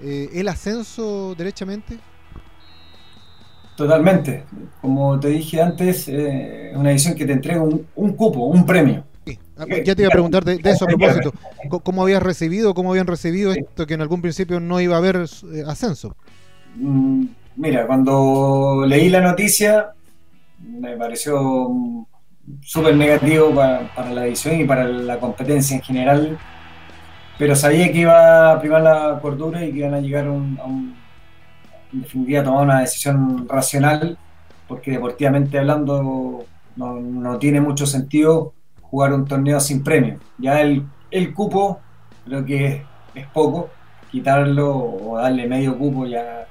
eh, 0.00 0.30
el 0.34 0.46
ascenso 0.46 1.34
derechamente? 1.36 1.98
Totalmente. 3.76 4.44
Como 4.80 5.18
te 5.18 5.28
dije 5.28 5.60
antes, 5.60 6.06
es 6.06 6.76
una 6.76 6.92
edición 6.92 7.16
que 7.16 7.26
te 7.26 7.32
entrega 7.32 7.60
un, 7.60 8.12
cupo, 8.12 8.46
un 8.46 8.64
premio. 8.64 9.04
Ah, 9.58 9.64
ya 9.84 9.96
te 9.96 10.02
iba 10.02 10.08
a 10.08 10.12
preguntar 10.12 10.44
de, 10.44 10.60
eso 10.62 10.84
a 10.84 10.88
propósito. 10.88 11.32
¿Cómo 11.82 12.04
habías 12.04 12.22
recibido, 12.22 12.74
cómo 12.74 12.90
habían 12.90 13.08
recibido 13.08 13.50
esto 13.52 13.88
que 13.88 13.94
en 13.94 14.02
algún 14.02 14.22
principio 14.22 14.60
no 14.60 14.80
iba 14.80 14.94
a 14.94 14.98
haber 14.98 15.26
ascenso? 15.66 16.14
Mm, 16.76 17.26
Mira, 17.56 17.86
cuando 17.86 18.84
leí 18.86 19.08
la 19.08 19.20
noticia 19.20 19.92
me 20.58 20.94
pareció 20.96 21.70
súper 22.62 22.96
negativo 22.96 23.54
para, 23.54 24.10
la 24.12 24.26
edición 24.26 24.60
y 24.60 24.64
para 24.64 24.84
la 24.84 25.18
competencia 25.18 25.76
en 25.76 25.82
general, 25.82 26.38
pero 27.38 27.56
sabía 27.56 27.90
que 27.90 28.00
iba 28.00 28.52
a 28.52 28.60
primar 28.60 28.82
la 28.82 29.18
cordura 29.22 29.64
y 29.64 29.72
que 29.72 29.78
iban 29.78 29.94
a 29.94 30.00
llegar 30.00 30.26
a 30.26 30.32
un, 30.32 30.96
en 31.92 32.44
tomar 32.44 32.64
una 32.64 32.80
decisión 32.80 33.48
racional, 33.48 34.18
porque 34.68 34.90
deportivamente 34.92 35.58
hablando 35.58 36.44
no, 36.76 37.38
tiene 37.38 37.60
mucho 37.62 37.86
sentido 37.86 38.52
jugar 38.82 39.14
un 39.14 39.24
torneo 39.24 39.60
sin 39.60 39.82
premio. 39.82 40.18
Ya 40.36 40.60
el, 40.60 40.84
el 41.10 41.32
cupo 41.32 41.80
creo 42.26 42.44
que 42.44 42.84
es 43.14 43.26
poco, 43.28 43.70
quitarlo 44.10 44.76
o 44.76 45.16
darle 45.16 45.46
medio 45.46 45.78
cupo 45.78 46.06
ya 46.06 46.46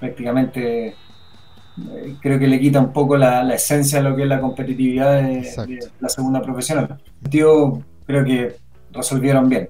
prácticamente 0.00 0.88
eh, 0.88 2.16
creo 2.20 2.38
que 2.38 2.48
le 2.48 2.58
quita 2.58 2.80
un 2.80 2.92
poco 2.92 3.16
la, 3.16 3.54
esencia 3.54 4.02
de 4.02 4.08
lo 4.08 4.16
que 4.16 4.22
es 4.22 4.28
la 4.28 4.40
competitividad 4.40 5.22
de, 5.22 5.90
la 6.00 6.08
segunda 6.08 6.42
profesional. 6.42 6.98
Tío, 7.28 7.82
creo 8.06 8.24
que 8.24 8.56
resolvieron 8.92 9.48
bien. 9.48 9.68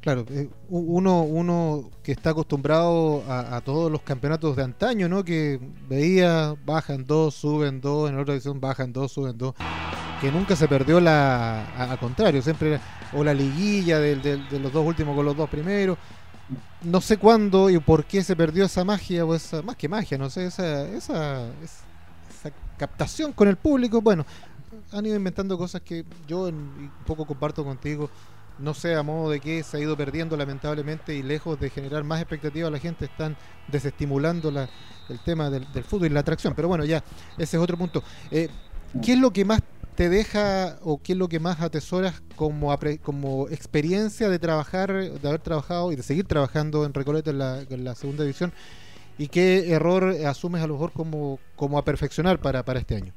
Claro, 0.00 0.24
eh, 0.30 0.48
uno, 0.68 1.22
uno 1.22 1.90
que 2.02 2.10
está 2.10 2.30
acostumbrado 2.30 3.22
a, 3.28 3.60
todos 3.60 3.90
los 3.90 4.02
campeonatos 4.02 4.56
de 4.56 4.64
antaño, 4.64 5.08
¿no? 5.08 5.24
Que 5.24 5.60
veía, 5.88 6.54
bajan 6.64 7.06
dos, 7.06 7.34
suben 7.34 7.80
dos, 7.80 8.10
en 8.10 8.18
otra 8.18 8.34
edición 8.34 8.60
bajan 8.60 8.92
dos, 8.92 9.12
suben 9.12 9.38
dos. 9.38 9.54
Que 10.20 10.32
nunca 10.32 10.56
se 10.56 10.66
perdió 10.66 11.00
la. 11.00 11.66
Al 11.76 11.98
contrario, 11.98 12.42
siempre 12.42 12.80
o 13.12 13.22
la 13.22 13.34
liguilla 13.34 13.98
de, 14.00 14.16
de, 14.16 14.58
los 14.58 14.72
dos 14.72 14.84
últimos 14.84 15.14
con 15.14 15.24
los 15.24 15.36
dos 15.36 15.48
primeros. 15.48 15.98
No 16.84 17.00
sé 17.00 17.16
cuándo 17.16 17.70
y 17.70 17.78
por 17.78 18.04
qué 18.04 18.22
se 18.24 18.34
perdió 18.34 18.64
esa 18.64 18.84
magia, 18.84 19.24
o 19.24 19.34
esa, 19.34 19.62
más 19.62 19.76
que 19.76 19.88
magia, 19.88 20.18
no 20.18 20.28
sé, 20.30 20.46
esa, 20.46 20.88
esa, 20.88 21.46
esa 21.62 22.50
captación 22.76 23.32
con 23.32 23.48
el 23.48 23.56
público. 23.56 24.00
Bueno, 24.00 24.26
han 24.90 25.06
ido 25.06 25.16
inventando 25.16 25.56
cosas 25.56 25.82
que 25.82 26.04
yo 26.26 26.44
un 26.44 26.90
poco 27.06 27.24
comparto 27.24 27.64
contigo 27.64 28.10
no 28.58 28.74
sé 28.74 28.94
a 28.94 29.02
modo 29.02 29.30
de 29.30 29.40
que 29.40 29.62
se 29.62 29.76
ha 29.76 29.80
ido 29.80 29.96
perdiendo 29.96 30.36
lamentablemente 30.36 31.14
y 31.14 31.22
lejos 31.22 31.58
de 31.58 31.70
generar 31.70 32.04
más 32.04 32.20
expectativa 32.20 32.70
la 32.70 32.78
gente 32.78 33.06
están 33.06 33.36
desestimulando 33.68 34.50
la, 34.50 34.68
el 35.08 35.18
tema 35.20 35.50
del, 35.50 35.66
fútbol 35.84 36.06
y 36.06 36.10
la 36.10 36.20
atracción. 36.20 36.54
Pero 36.54 36.68
bueno, 36.68 36.84
ya, 36.84 37.02
ese 37.38 37.56
es 37.56 37.62
otro 37.62 37.76
punto. 37.76 38.02
Eh, 38.30 38.48
¿Qué 39.02 39.14
es 39.14 39.18
lo 39.18 39.32
que 39.32 39.44
más 39.44 39.60
te 39.94 40.08
deja 40.08 40.78
o 40.82 41.02
qué 41.02 41.12
es 41.12 41.18
lo 41.18 41.28
que 41.28 41.40
más 41.40 41.60
atesoras 41.60 42.22
como, 42.36 42.76
como 43.02 43.48
experiencia 43.48 44.28
de 44.28 44.38
trabajar, 44.38 44.92
de 44.92 45.28
haber 45.28 45.40
trabajado 45.40 45.92
y 45.92 45.96
de 45.96 46.02
seguir 46.02 46.26
trabajando 46.26 46.84
en 46.84 46.94
Recoleta 46.94 47.30
en 47.30 47.38
la, 47.38 47.60
en 47.68 47.84
la 47.84 47.94
segunda 47.94 48.24
división? 48.24 48.52
¿Y 49.18 49.28
qué 49.28 49.72
error 49.72 50.14
asumes 50.26 50.62
a 50.62 50.66
lo 50.66 50.74
mejor 50.74 50.92
como, 50.92 51.38
como 51.56 51.78
a 51.78 51.84
perfeccionar 51.84 52.38
para, 52.40 52.64
para 52.64 52.80
este 52.80 52.96
año? 52.96 53.12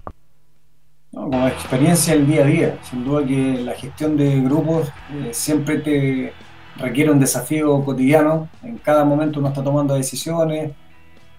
como 1.16 1.48
experiencia 1.48 2.14
el 2.14 2.28
día 2.28 2.44
a 2.44 2.46
día. 2.46 2.80
Sin 2.84 3.06
duda 3.06 3.26
que 3.26 3.62
la 3.64 3.74
gestión 3.74 4.18
de 4.18 4.42
grupos 4.42 4.90
eh, 5.14 5.30
siempre 5.32 5.78
te 5.80 6.34
requiere 6.78 7.10
un 7.10 7.20
desafío 7.20 7.84
cotidiano. 7.84 8.50
En 8.64 8.78
cada 8.78 9.06
momento 9.06 9.40
uno 9.40 9.48
está 9.48 9.64
tomando 9.64 9.96
decisiones, 9.96 10.74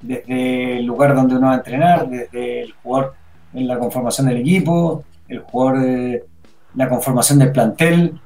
desde 0.01 0.79
el 0.79 0.87
lugar 0.87 1.15
donde 1.15 1.37
uno 1.37 1.49
va 1.49 1.55
a 1.55 1.57
entrenar, 1.57 2.09
desde 2.09 2.63
el 2.63 2.73
jugador 2.73 3.15
en 3.53 3.69
la 3.69 3.79
conformación 3.79 4.29
del 4.29 4.39
equipo, 4.39 5.05
el 5.29 5.41
jugador 5.41 5.83
de 5.83 6.25
la 6.75 6.89
conformación 6.89 7.39
del 7.39 7.53
plantel, 7.53 8.21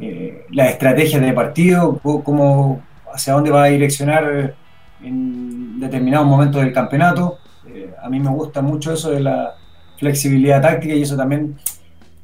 eh, 0.00 0.46
las 0.50 0.70
estrategias 0.70 1.22
de 1.22 1.32
partido, 1.32 1.98
cómo, 2.02 2.82
hacia 3.12 3.32
dónde 3.32 3.50
va 3.50 3.64
a 3.64 3.68
direccionar 3.68 4.54
en 5.02 5.80
determinados 5.80 6.26
momentos 6.26 6.62
del 6.62 6.72
campeonato. 6.72 7.38
Eh, 7.66 7.94
a 8.02 8.08
mí 8.08 8.20
me 8.20 8.30
gusta 8.30 8.60
mucho 8.62 8.92
eso 8.92 9.10
de 9.10 9.20
la 9.20 9.54
flexibilidad 9.98 10.60
táctica 10.60 10.94
y 10.94 11.02
eso 11.02 11.16
también 11.16 11.56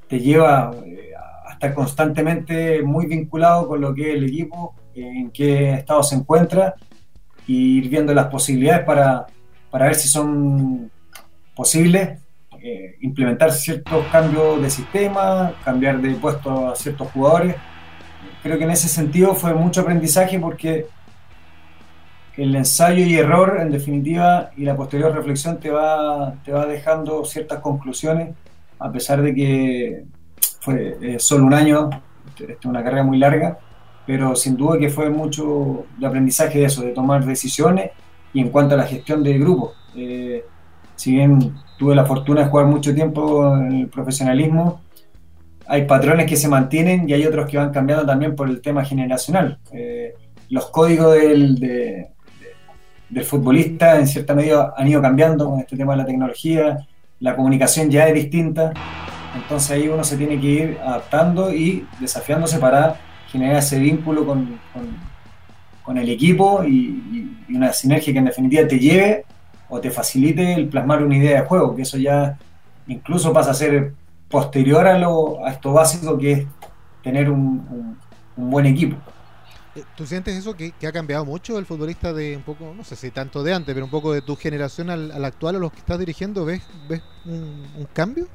te 0.09 0.19
lleva 0.19 0.73
eh, 0.85 1.13
a 1.49 1.53
estar 1.53 1.73
constantemente 1.75 2.83
muy 2.83 3.07
vinculado 3.07 3.69
con 3.69 3.81
lo 3.81 3.95
que 3.95 4.11
es 4.11 4.17
el 4.17 4.25
equipo, 4.25 4.75
en 4.95 5.31
qué 5.31 5.75
estado 5.75 6.03
se 6.03 6.17
encuentra 6.17 6.75
y 7.47 7.79
ir 7.79 7.89
viendo 7.89 8.13
las 8.13 8.27
posibilidades 8.27 8.85
para, 8.85 9.27
para 9.71 9.87
ver 9.87 9.95
si 9.95 10.09
son 10.09 10.91
posibles 11.55 12.19
eh, 12.63 12.97
implementar 13.01 13.53
ciertos 13.53 14.05
cambios 14.13 14.61
de 14.61 14.71
sistema, 14.71 15.53
cambiar 15.65 16.01
de 16.01 16.11
puesto 16.15 16.69
a 16.69 16.77
ciertos 16.77 17.11
jugadores. 17.11 17.57
Creo 18.43 18.59
que 18.59 18.65
en 18.65 18.71
ese 18.71 18.89
sentido 18.89 19.35
fue 19.35 19.55
mucho 19.55 19.81
aprendizaje 19.81 20.39
porque 20.39 20.87
el 22.37 22.55
ensayo 22.55 23.05
y 23.05 23.17
error, 23.17 23.59
en 23.61 23.71
definitiva, 23.71 24.51
y 24.57 24.65
la 24.65 24.77
posterior 24.77 25.15
reflexión 25.15 25.59
te 25.59 25.71
va, 25.71 26.35
te 26.45 26.53
va 26.53 26.67
dejando 26.67 27.25
ciertas 27.25 27.61
conclusiones, 27.61 28.35
a 28.79 28.91
pesar 28.91 29.21
de 29.23 29.35
que 29.35 30.05
fue 30.61 30.97
eh, 31.01 31.19
solo 31.19 31.45
un 31.45 31.55
año, 31.55 31.91
es 32.39 32.65
una 32.65 32.83
carrera 32.83 33.05
muy 33.05 33.19
larga, 33.19 33.59
pero 34.07 34.35
sin 34.35 34.57
duda 34.57 34.79
que 34.79 34.89
fue 34.89 35.11
mucho 35.11 35.85
de 35.99 36.07
aprendizaje 36.07 36.61
de 36.61 36.65
eso, 36.67 36.83
de 36.83 36.93
tomar 36.93 37.25
decisiones 37.25 37.91
y 38.33 38.41
en 38.41 38.49
cuanto 38.51 38.75
a 38.75 38.79
la 38.79 38.85
gestión 38.85 39.23
del 39.23 39.39
grupo. 39.39 39.73
Eh, 39.95 40.45
si 40.97 41.13
bien 41.13 41.55
tuve 41.81 41.95
la 41.95 42.05
fortuna 42.05 42.43
de 42.43 42.51
jugar 42.51 42.67
mucho 42.67 42.95
tiempo 42.95 43.57
en 43.57 43.73
el 43.73 43.89
profesionalismo, 43.89 44.83
hay 45.67 45.87
patrones 45.87 46.27
que 46.27 46.37
se 46.37 46.47
mantienen 46.47 47.09
y 47.09 47.15
hay 47.15 47.25
otros 47.25 47.49
que 47.49 47.57
van 47.57 47.71
cambiando 47.71 48.05
también 48.05 48.37
por 48.37 48.51
el 48.51 48.61
tema 48.61 48.85
generacional. 48.85 49.59
Eh, 49.73 50.13
los 50.51 50.67
códigos 50.67 51.15
del, 51.15 51.59
del 53.09 53.25
futbolista 53.25 53.99
en 53.99 54.07
cierta 54.07 54.35
medida 54.35 54.75
han 54.77 54.89
ido 54.89 55.01
cambiando 55.01 55.49
con 55.49 55.59
este 55.59 55.75
tema 55.75 55.93
de 55.93 55.99
la 55.99 56.05
tecnología, 56.05 56.87
la 57.19 57.35
comunicación 57.35 57.89
ya 57.89 58.07
es 58.09 58.15
distinta, 58.15 58.75
entonces 59.35 59.71
ahí 59.71 59.89
uno 59.89 60.05
se 60.05 60.19
tiene 60.19 60.39
que 60.39 60.47
ir 60.47 60.79
adaptando 60.85 61.51
y 61.51 61.87
desafiándose 61.99 62.59
para 62.59 62.97
generar 63.31 63.57
ese 63.57 63.79
vínculo 63.79 64.27
con, 64.27 64.61
con, 65.83 65.97
el 65.97 66.11
equipo 66.11 66.63
y, 66.63 67.47
una 67.49 67.73
sinergia 67.73 68.13
que 68.13 68.19
en 68.21 68.27
definitiva 68.27 68.69
te 68.69 68.79
lleve 68.79 69.25
o 69.71 69.81
te 69.81 69.91
facilite 69.91 70.55
el 70.55 70.69
plasmar 70.69 71.03
una 71.03 71.17
idea 71.17 71.41
de 71.41 71.47
juego, 71.47 71.75
que 71.75 71.83
eso 71.83 71.97
ya 71.97 72.39
incluso 72.87 73.33
pasa 73.33 73.53
a 73.53 73.55
ser 73.55 73.95
posterior 74.29 74.87
a, 74.87 74.99
lo, 74.99 75.45
a 75.45 75.53
esto 75.53 75.73
básico 75.73 76.19
que 76.19 76.33
es 76.33 76.47
tener 77.03 77.31
un 77.31 77.97
buen 78.37 78.67
equipo. 78.67 78.97
Eh, 79.77 79.85
¿Tú 79.97 80.05
sientes 80.05 80.37
eso 80.37 80.55
que, 80.57 80.73
ha 80.87 80.93
cambiado 80.93 81.25
mucho 81.25 81.59
el 81.59 81.67
futbolista 81.67 82.13
de 82.13 82.37
un 82.37 82.43
poco, 82.43 82.75
no 82.77 82.83
sé 82.83 82.97
si 82.97 83.11
tanto 83.11 83.43
de 83.43 83.55
antes, 83.55 83.73
pero 83.73 83.85
un 83.85 83.91
poco 83.91 84.13
de 84.13 84.23
tu 84.23 84.35
generación 84.37 84.91
al, 84.91 85.25
actual, 85.25 85.57
a 85.57 85.59
los 85.59 85.73
que 85.73 85.79
estás 85.79 85.99
dirigiendo? 85.99 86.45
¿Ves, 86.45 86.63
ves 86.89 87.03
un, 87.25 87.87
cambio? 87.93 88.27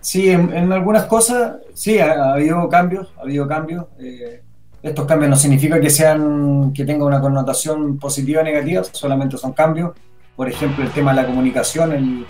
Sí, 0.00 0.30
en, 0.30 0.72
algunas 0.72 1.04
cosas 1.04 1.56
sí, 1.74 1.98
ha, 1.98 2.32
habido 2.32 2.68
cambios, 2.68 3.12
ha 3.18 3.22
habido 3.22 3.48
cambios. 3.48 3.86
Eh, 3.98 4.42
estos 4.82 5.06
cambios 5.06 5.30
no 5.30 5.36
significa 5.36 5.80
que 5.80 5.90
sean 5.90 6.72
que 6.72 6.84
tenga 6.84 7.04
una 7.04 7.20
connotación 7.20 7.98
positiva 7.98 8.40
o 8.40 8.44
negativa, 8.44 8.84
solamente 8.84 9.38
son 9.38 9.52
cambios. 9.52 9.92
Por 10.40 10.48
ejemplo, 10.48 10.82
el 10.82 10.90
tema 10.90 11.10
de 11.10 11.20
la 11.20 11.26
comunicación, 11.26 11.92
el, 11.92 12.26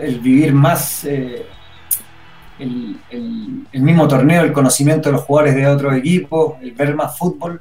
el, 0.00 0.20
vivir 0.20 0.54
más 0.54 1.04
eh, 1.06 1.44
el, 2.60 3.66
mismo 3.72 4.06
torneo, 4.06 4.44
el 4.44 4.52
conocimiento 4.52 5.08
de 5.08 5.14
los 5.14 5.24
jugadores 5.24 5.56
de 5.56 5.66
otros 5.66 5.96
equipos, 5.96 6.54
el 6.62 6.70
ver 6.74 6.94
más 6.94 7.18
fútbol. 7.18 7.60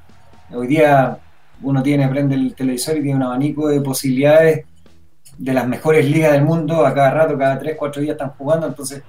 Hoy 0.51 0.67
día 0.67 1.17
uno 1.63 1.81
tiene, 1.81 2.07
prende 2.07 2.35
el 2.35 2.53
televisor 2.53 2.97
y 2.97 3.01
tiene 3.01 3.15
un 3.15 3.23
abanico 3.23 3.67
de 3.69 3.81
posibilidades 3.81 4.65
de 5.35 5.53
las 5.55 5.67
mejores 5.67 6.05
ligas 6.07 6.33
del 6.33 6.43
mundo, 6.43 6.85
a 6.85 6.93
cada 6.93 7.09
rato, 7.09 7.39
cada 7.39 7.57
3, 7.57 7.75
4 7.75 8.01
días 8.03 8.13
están 8.13 8.33
jugando, 8.37 8.67
entonces 8.67 9.01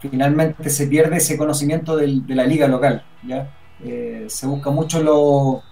finalmente 0.00 0.70
se 0.70 0.86
pierde 0.86 1.18
ese 1.18 1.36
conocimiento 1.36 1.98
de 1.98 2.22
la 2.28 2.46
liga 2.46 2.66
local. 2.66 3.04
¿ya? 3.22 3.50
Eh, 3.84 4.24
se 4.26 4.46
busca 4.46 4.70
mucho 4.70 5.02
lo, 5.02 5.62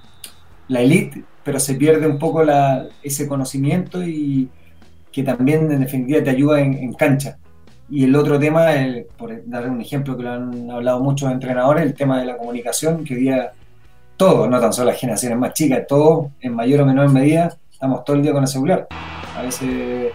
la 0.68 0.82
elite, 0.82 1.24
pero 1.48 1.58
se 1.58 1.76
pierde 1.76 2.06
un 2.06 2.18
poco 2.18 2.44
la, 2.44 2.86
ese 3.02 3.26
conocimiento 3.26 4.02
y 4.02 4.50
que 5.10 5.22
también 5.22 5.72
en 5.72 5.80
definitiva 5.80 6.22
te 6.22 6.28
ayuda 6.28 6.60
en 6.60 6.92
cancha. 6.92 7.38
Y 7.88 8.04
el 8.04 8.14
otro 8.16 8.38
tema, 8.38 8.66
por 9.16 9.32
dar 9.48 9.70
un 9.70 9.80
ejemplo 9.80 10.14
que 10.14 10.24
lo 10.24 10.30
han 10.30 10.70
hablado 10.70 11.00
muchos 11.00 11.32
entrenadores, 11.32 11.84
el 11.84 11.94
tema 11.94 12.20
de 12.20 12.26
la 12.26 12.36
comunicación, 12.36 13.02
que 13.02 13.14
hoy 13.14 13.20
día 13.20 13.52
todo, 14.18 14.46
no 14.46 14.60
tan 14.60 14.74
solo 14.74 14.90
las 14.90 15.00
generaciones 15.00 15.38
más 15.38 15.54
chicas, 15.54 15.86
todo 15.88 16.32
en 16.42 16.54
mayor 16.54 16.82
o 16.82 16.84
menor 16.84 17.10
medida, 17.10 17.56
estamos 17.72 18.04
todo 18.04 18.16
el 18.16 18.22
día 18.22 18.34
con 18.34 18.42
el 18.42 18.48
celular. 18.48 18.86
A 19.34 19.40
veces 19.40 20.12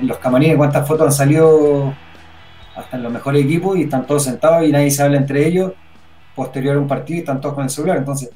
en 0.00 0.08
los 0.08 0.18
camarines 0.18 0.56
cuántas 0.56 0.88
fotos 0.88 1.06
han 1.06 1.12
salido 1.12 1.94
hasta 2.74 2.96
en 2.96 3.04
los 3.04 3.12
mejores 3.12 3.44
equipos 3.44 3.78
y 3.78 3.82
están 3.82 4.08
todos 4.08 4.24
sentados 4.24 4.66
y 4.66 4.72
nadie 4.72 4.90
se 4.90 5.04
habla 5.04 5.18
entre 5.18 5.46
ellos 5.46 5.72
posterior 6.34 6.74
a 6.74 6.80
un 6.80 6.88
partido 6.88 7.18
y 7.18 7.20
están 7.20 7.40
todos 7.40 7.54
con 7.54 7.62
el 7.62 7.70
celular. 7.70 7.98
Entonces, 7.98 8.30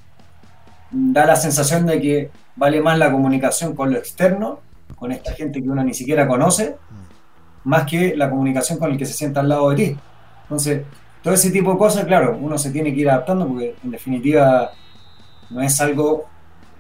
da 0.93 1.27
la 1.27 1.37
sensación 1.37 1.87
de 1.87 2.01
que 2.01 2.31
vale 2.57 2.81
más 2.81 2.99
la 2.99 3.11
comunicación 3.11 3.75
con 3.75 3.91
lo 3.91 3.99
externo, 3.99 4.61
con 4.97 5.11
esta 5.11 5.33
gente 5.33 5.63
que 5.63 5.69
uno 5.69 5.83
ni 5.83 5.95
siquiera 5.95 6.29
conoce, 6.29 6.77
más 7.65 7.87
que 7.87 8.17
la 8.17 8.31
comunicación 8.31 8.79
con 8.79 8.91
el 8.91 8.99
que 8.99 9.07
se 9.07 9.15
sienta 9.15 9.41
al 9.41 9.49
lado 9.49 9.71
de 9.71 9.77
ti. 9.77 9.97
Entonces, 10.43 10.83
todo 11.23 11.35
ese 11.35 11.51
tipo 11.51 11.73
de 11.73 11.79
cosas, 11.79 12.05
claro, 12.05 12.37
uno 12.41 12.59
se 12.59 12.71
tiene 12.71 12.93
que 12.93 13.01
ir 13.01 13.11
adaptando 13.11 13.49
porque 13.49 13.77
en 13.83 13.91
definitiva 13.91 14.73
no 15.51 15.63
es 15.63 15.81
algo 15.81 16.27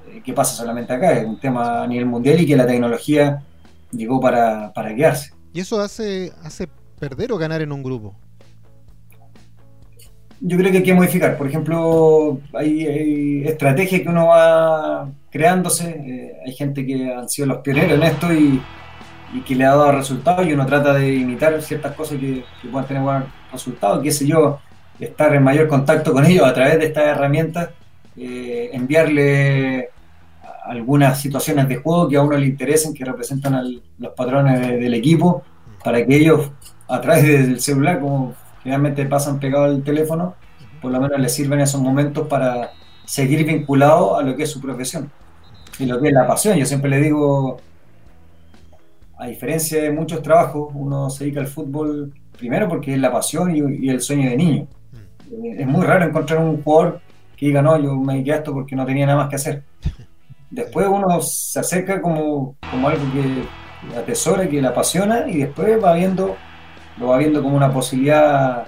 eh, 0.08 0.20
que 0.24 0.32
pasa 0.32 0.54
solamente 0.54 0.92
acá, 0.92 1.12
es 1.12 1.26
un 1.26 1.38
tema 1.38 1.82
a 1.82 1.86
nivel 1.86 2.06
mundial 2.06 2.40
y 2.40 2.46
que 2.46 2.56
la 2.56 2.66
tecnología 2.66 3.42
llegó 3.92 4.20
para, 4.20 4.72
quedarse. 4.96 5.32
¿Y 5.52 5.60
eso 5.60 5.80
hace, 5.80 6.32
hace 6.42 6.68
perder 6.98 7.32
o 7.32 7.38
ganar 7.38 7.62
en 7.62 7.72
un 7.72 7.82
grupo? 7.82 8.14
Yo 10.44 10.58
creo 10.58 10.72
que 10.72 10.78
hay 10.78 10.82
que 10.82 10.94
modificar. 10.94 11.38
Por 11.38 11.46
ejemplo, 11.46 12.40
hay, 12.52 13.44
estrategias 13.46 14.02
que 14.02 14.08
uno 14.08 14.26
va 14.26 15.08
creándose. 15.30 15.90
Eh, 15.90 16.32
hay 16.44 16.52
gente 16.52 16.84
que 16.84 17.14
han 17.14 17.28
sido 17.28 17.46
los 17.46 17.58
pioneros 17.58 17.92
en 17.92 18.02
esto 18.02 18.32
y, 18.32 18.60
que 19.46 19.54
le 19.54 19.64
ha 19.64 19.70
dado 19.70 19.92
resultados 19.92 20.46
y 20.46 20.52
uno 20.52 20.66
trata 20.66 20.94
de 20.94 21.14
imitar 21.14 21.62
ciertas 21.62 21.94
cosas 21.94 22.18
que, 22.18 22.44
puedan 22.70 22.86
tener 22.86 23.02
resultados, 23.50 24.02
qué 24.02 24.10
sé 24.10 24.26
yo, 24.26 24.58
estar 25.00 25.34
en 25.34 25.42
mayor 25.42 25.68
contacto 25.68 26.12
con 26.12 26.26
ellos 26.26 26.44
a 26.44 26.52
través 26.52 26.78
de 26.78 26.86
estas 26.86 27.04
herramientas, 27.04 27.70
eh, 28.16 28.70
enviarle 28.74 29.88
algunas 30.64 31.18
situaciones 31.18 31.66
de 31.68 31.76
juego 31.76 32.08
que 32.08 32.16
a 32.16 32.22
uno 32.22 32.36
le 32.36 32.46
interesen, 32.46 32.92
que 32.92 33.04
representan 33.04 33.54
a 33.54 33.62
los 33.62 34.12
patrones 34.14 34.60
del 34.60 34.92
equipo, 34.92 35.44
para 35.82 36.04
que 36.04 36.16
ellos 36.16 36.50
a 36.88 37.00
través 37.00 37.24
del 37.24 37.60
celular, 37.60 38.00
como 38.00 38.34
generalmente 38.62 39.04
pasan 39.06 39.40
pegado 39.40 39.64
al 39.64 39.82
teléfono, 39.82 40.34
por 40.80 40.92
lo 40.92 41.00
menos 41.00 41.18
les 41.20 41.34
sirven 41.34 41.60
esos 41.60 41.80
momentos 41.80 42.26
para 42.28 42.72
seguir 43.04 43.44
vinculados 43.44 44.18
a 44.18 44.22
lo 44.22 44.36
que 44.36 44.44
es 44.44 44.50
su 44.50 44.60
profesión 44.60 45.10
y 45.78 45.86
lo 45.86 46.00
que 46.00 46.08
es 46.08 46.14
la 46.14 46.26
pasión. 46.26 46.56
Yo 46.56 46.66
siempre 46.66 46.90
le 46.90 47.00
digo, 47.00 47.58
a 49.18 49.26
diferencia 49.26 49.82
de 49.82 49.90
muchos 49.90 50.22
trabajos, 50.22 50.70
uno 50.74 51.10
se 51.10 51.24
dedica 51.24 51.40
al 51.40 51.46
fútbol 51.46 52.12
primero 52.38 52.68
porque 52.68 52.94
es 52.94 52.98
la 52.98 53.12
pasión 53.12 53.54
y, 53.54 53.88
el 53.88 54.00
sueño 54.00 54.30
de 54.30 54.36
niño. 54.36 54.66
Mm. 55.30 55.60
Es 55.60 55.66
muy 55.66 55.84
raro 55.84 56.04
encontrar 56.04 56.40
un 56.40 56.62
jugador 56.62 57.00
que 57.36 57.46
diga, 57.46 57.62
no, 57.62 57.78
yo 57.78 57.94
me 57.96 58.14
dediqué 58.14 58.32
a 58.32 58.36
esto 58.36 58.52
porque 58.52 58.76
no 58.76 58.86
tenía 58.86 59.06
nada 59.06 59.18
más 59.18 59.28
que 59.28 59.36
hacer. 59.36 59.62
Después 60.50 60.86
uno 60.86 61.20
se 61.20 61.60
acerca 61.60 62.02
como, 62.02 62.56
como 62.70 62.88
algo 62.88 63.04
que 63.12 63.98
atesora, 63.98 64.48
que 64.48 64.60
le 64.60 64.68
apasiona 64.68 65.26
y 65.28 65.38
después 65.38 65.82
va 65.82 65.94
viendo, 65.94 66.36
lo 66.98 67.08
va 67.08 67.18
viendo 67.18 67.42
como 67.42 67.56
una 67.56 67.72
posibilidad 67.72 68.66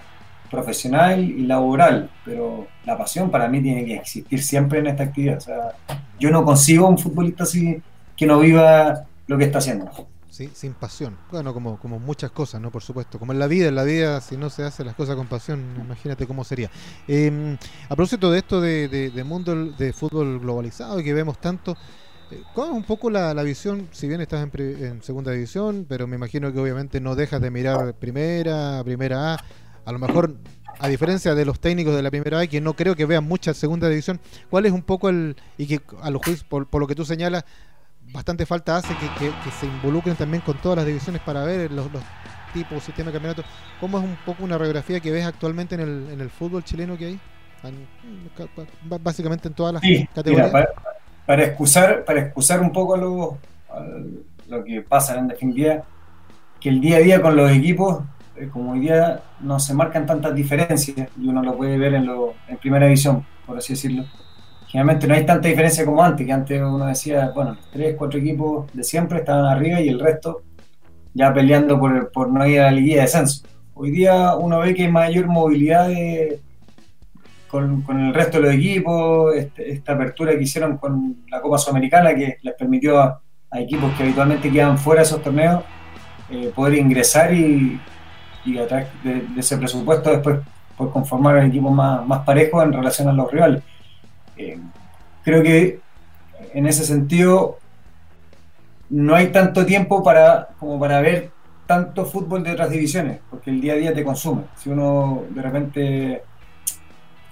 profesional 0.50 1.24
y 1.24 1.46
laboral, 1.46 2.10
pero 2.24 2.66
la 2.84 2.96
pasión 2.96 3.30
para 3.30 3.48
mí 3.48 3.60
tiene 3.62 3.84
que 3.84 3.96
existir 3.96 4.42
siempre 4.42 4.78
en 4.78 4.86
esta 4.86 5.04
actividad. 5.04 5.38
O 5.38 5.40
sea, 5.40 5.72
yo 6.18 6.30
no 6.30 6.44
consigo 6.44 6.88
un 6.88 6.98
futbolista 6.98 7.44
así 7.44 7.82
que 8.16 8.26
no 8.26 8.38
viva 8.38 9.04
lo 9.26 9.38
que 9.38 9.44
está 9.44 9.58
haciendo. 9.58 9.90
Sí, 10.34 10.50
sin 10.52 10.74
pasión. 10.74 11.16
Bueno, 11.30 11.54
como, 11.54 11.78
como 11.78 12.00
muchas 12.00 12.32
cosas, 12.32 12.60
¿no? 12.60 12.72
Por 12.72 12.82
supuesto. 12.82 13.20
Como 13.20 13.32
en 13.32 13.38
la 13.38 13.46
vida, 13.46 13.68
en 13.68 13.76
la 13.76 13.84
vida, 13.84 14.20
si 14.20 14.36
no 14.36 14.50
se 14.50 14.64
hacen 14.64 14.86
las 14.86 14.96
cosas 14.96 15.14
con 15.14 15.28
pasión, 15.28 15.62
imagínate 15.80 16.26
cómo 16.26 16.42
sería. 16.42 16.72
Em, 17.06 17.56
a 17.84 17.94
propósito 17.94 18.32
de 18.32 18.38
esto 18.38 18.60
de, 18.60 18.88
de, 18.88 19.24
mundo 19.24 19.54
de 19.54 19.92
fútbol 19.92 20.40
globalizado 20.40 20.98
y 20.98 21.04
que 21.04 21.14
vemos 21.14 21.38
tanto, 21.38 21.72
eh, 21.72 21.76
¿cuál 22.54 22.70
es 22.70 22.74
un 22.74 22.84
poco 22.84 23.10
la, 23.10 23.32
visión? 23.42 23.88
Si 23.92 24.08
bien 24.08 24.20
estás 24.20 24.42
en, 24.42 24.84
en, 24.84 25.02
segunda 25.02 25.32
división, 25.32 25.86
pero 25.88 26.06
me 26.06 26.16
imagino 26.16 26.52
que 26.52 26.58
obviamente 26.58 27.00
no 27.00 27.14
dejas 27.14 27.40
de 27.40 27.50
mirar 27.50 27.94
primera, 27.94 28.82
primera 28.84 29.34
A 29.34 29.44
a 29.84 29.92
lo 29.92 29.98
mejor, 29.98 30.34
a 30.78 30.88
diferencia 30.88 31.34
de 31.34 31.44
los 31.44 31.60
técnicos 31.60 31.94
de 31.94 32.02
la 32.02 32.10
primera 32.10 32.38
vez, 32.38 32.48
que 32.48 32.60
no 32.60 32.74
creo 32.74 32.96
que 32.96 33.04
vean 33.04 33.24
mucha 33.24 33.54
segunda 33.54 33.88
división, 33.88 34.20
¿cuál 34.50 34.66
es 34.66 34.72
un 34.72 34.82
poco 34.82 35.08
el, 35.08 35.36
y 35.58 35.66
que 35.66 35.80
a 36.02 36.10
los 36.10 36.22
jueces, 36.22 36.44
por, 36.44 36.66
lo 36.72 36.86
que 36.86 36.94
tú 36.94 37.04
señalas, 37.04 37.44
bastante 38.12 38.46
falta 38.46 38.76
hace 38.76 38.94
que, 39.18 39.32
se 39.58 39.66
involucren 39.66 40.16
también 40.16 40.42
con 40.42 40.56
todas 40.58 40.76
las 40.76 40.86
divisiones 40.86 41.20
para 41.22 41.44
ver 41.44 41.70
los, 41.70 41.92
los 41.92 42.02
tipos, 42.52 42.82
sistemas 42.82 43.12
de 43.12 43.18
campeonato? 43.18 43.44
¿Cómo 43.80 43.98
es 43.98 44.04
un 44.04 44.16
poco 44.24 44.44
una 44.44 44.56
radiografía 44.56 45.00
que 45.00 45.10
ves 45.10 45.26
actualmente 45.26 45.74
en 45.74 45.82
el, 45.82 46.08
en 46.10 46.20
el 46.20 46.30
fútbol 46.30 46.64
chileno 46.64 46.96
que 46.96 47.06
hay? 47.06 47.20
Básicamente 49.00 49.48
en 49.48 49.54
todas 49.54 49.74
las 49.74 49.82
categorías. 50.14 50.50
para, 50.50 50.68
excusar, 51.26 52.04
para 52.04 52.20
excusar 52.20 52.60
un 52.60 52.72
poco 52.72 52.96
lo, 52.96 53.38
lo 54.48 54.64
que 54.64 54.82
pasa 54.82 55.18
en 55.18 55.28
definitiva, 55.28 55.82
que 56.60 56.68
el 56.68 56.80
día 56.80 56.96
a 56.96 57.00
día 57.00 57.22
con 57.22 57.36
los 57.36 57.50
equipos 57.50 58.02
eh, 58.36 58.48
como 58.52 58.72
hoy 58.72 58.80
día 58.80 59.20
no 59.40 59.60
se 59.60 59.74
marcan 59.74 60.06
tantas 60.06 60.34
diferencias 60.34 61.08
y 61.20 61.28
uno 61.28 61.42
lo 61.42 61.56
puede 61.56 61.78
ver 61.78 61.94
en, 61.94 62.06
lo, 62.06 62.34
en 62.48 62.56
primera 62.56 62.86
división, 62.86 63.24
por 63.46 63.58
así 63.58 63.74
decirlo. 63.74 64.04
Generalmente 64.66 65.06
no 65.06 65.14
hay 65.14 65.24
tanta 65.24 65.48
diferencia 65.48 65.84
como 65.84 66.02
antes, 66.02 66.26
que 66.26 66.32
antes 66.32 66.60
uno 66.60 66.86
decía, 66.86 67.30
bueno, 67.32 67.56
tres, 67.72 67.94
cuatro 67.96 68.18
equipos 68.18 68.72
de 68.72 68.82
siempre 68.82 69.18
estaban 69.18 69.44
arriba 69.44 69.80
y 69.80 69.88
el 69.88 70.00
resto 70.00 70.42
ya 71.12 71.32
peleando 71.32 71.78
por, 71.78 72.10
por 72.10 72.28
no 72.28 72.44
ir 72.44 72.60
a 72.60 72.64
la 72.64 72.72
liguilla 72.72 72.96
de 72.96 73.02
descenso. 73.02 73.46
Hoy 73.74 73.92
día 73.92 74.34
uno 74.34 74.58
ve 74.58 74.74
que 74.74 74.82
hay 74.82 74.90
mayor 74.90 75.26
movilidad 75.26 75.88
con, 77.54 77.82
con, 77.82 78.00
el 78.00 78.12
resto 78.12 78.38
de 78.38 78.46
los 78.46 78.54
equipos, 78.56 79.32
este, 79.36 79.70
esta 79.70 79.92
apertura 79.92 80.32
que 80.32 80.42
hicieron 80.42 80.76
con 80.76 81.18
la 81.30 81.40
Copa 81.40 81.56
Sudamericana 81.56 82.12
que 82.12 82.38
les 82.42 82.54
permitió 82.54 82.98
a, 82.98 83.20
equipos 83.52 83.94
que 83.94 84.02
habitualmente 84.02 84.50
quedan 84.50 84.76
fuera 84.76 85.02
de 85.02 85.06
esos 85.06 85.22
torneos 85.22 85.62
eh, 86.28 86.50
poder 86.52 86.74
ingresar 86.74 87.32
y, 87.32 87.80
y 88.44 88.58
a 88.58 88.66
través 88.66 88.88
de, 89.04 89.24
ese 89.38 89.56
presupuesto 89.56 90.10
después 90.10 90.40
por 90.76 90.90
conformar 90.90 91.36
un 91.36 91.44
equipo 91.44 91.70
más, 91.70 92.04
más 92.04 92.24
parejo 92.24 92.60
en 92.60 92.72
relación 92.72 93.06
a 93.06 93.12
los 93.12 93.30
rivales. 93.30 93.62
Eh, 94.36 94.58
creo 95.22 95.40
que 95.40 95.78
en 96.54 96.66
ese 96.66 96.82
sentido 96.82 97.58
no 98.90 99.14
hay 99.14 99.28
tanto 99.28 99.64
tiempo 99.64 100.02
para 100.02 100.48
como 100.58 100.80
para 100.80 101.00
ver 101.00 101.30
tanto 101.68 102.04
fútbol 102.04 102.42
de 102.42 102.50
otras 102.50 102.70
divisiones, 102.70 103.20
porque 103.30 103.50
el 103.50 103.60
día 103.60 103.74
a 103.74 103.76
día 103.76 103.94
te 103.94 104.02
consume. 104.02 104.42
Si 104.56 104.70
uno 104.70 105.22
de 105.30 105.42
repente 105.42 106.22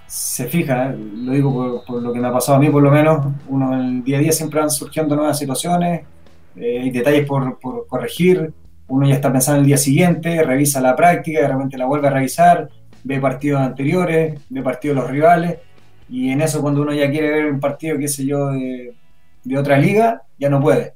se 0.07 0.45
fija, 0.45 0.93
lo 0.95 1.31
digo 1.31 1.83
por, 1.85 2.01
lo 2.01 2.13
que 2.13 2.19
me 2.19 2.27
ha 2.27 2.31
pasado 2.31 2.57
a 2.57 2.61
mí 2.61 2.69
por 2.69 2.83
lo 2.83 2.91
menos, 2.91 3.25
uno 3.47 3.73
en 3.73 3.79
el 3.79 4.03
día 4.03 4.17
a 4.17 4.21
día 4.21 4.31
siempre 4.31 4.59
van 4.59 4.69
surgiendo 4.69 5.15
nuevas 5.15 5.39
situaciones, 5.39 6.05
eh, 6.55 6.81
hay 6.81 6.91
detalles 6.91 7.25
por, 7.25 7.59
corregir, 7.87 8.53
uno 8.87 9.07
ya 9.07 9.15
está 9.15 9.31
pensando 9.31 9.57
en 9.57 9.61
el 9.61 9.67
día 9.67 9.77
siguiente, 9.77 10.43
revisa 10.43 10.81
la 10.81 10.95
práctica, 10.95 11.41
de 11.41 11.47
repente 11.47 11.77
la 11.77 11.85
vuelve 11.85 12.07
a 12.07 12.11
revisar, 12.11 12.69
ve 13.03 13.19
partidos 13.19 13.61
anteriores, 13.61 14.39
ve 14.49 14.61
partidos 14.61 14.97
de 14.97 15.01
los 15.01 15.11
rivales, 15.11 15.57
y 16.09 16.29
en 16.29 16.41
eso 16.41 16.61
cuando 16.61 16.81
uno 16.81 16.93
ya 16.93 17.09
quiere 17.09 17.31
ver 17.31 17.45
un 17.51 17.59
partido, 17.59 17.97
qué 17.97 18.07
sé 18.07 18.25
yo, 18.25 18.51
de, 18.51 19.57
otra 19.57 19.77
liga, 19.77 20.21
ya 20.37 20.49
no 20.49 20.61
puede. 20.61 20.93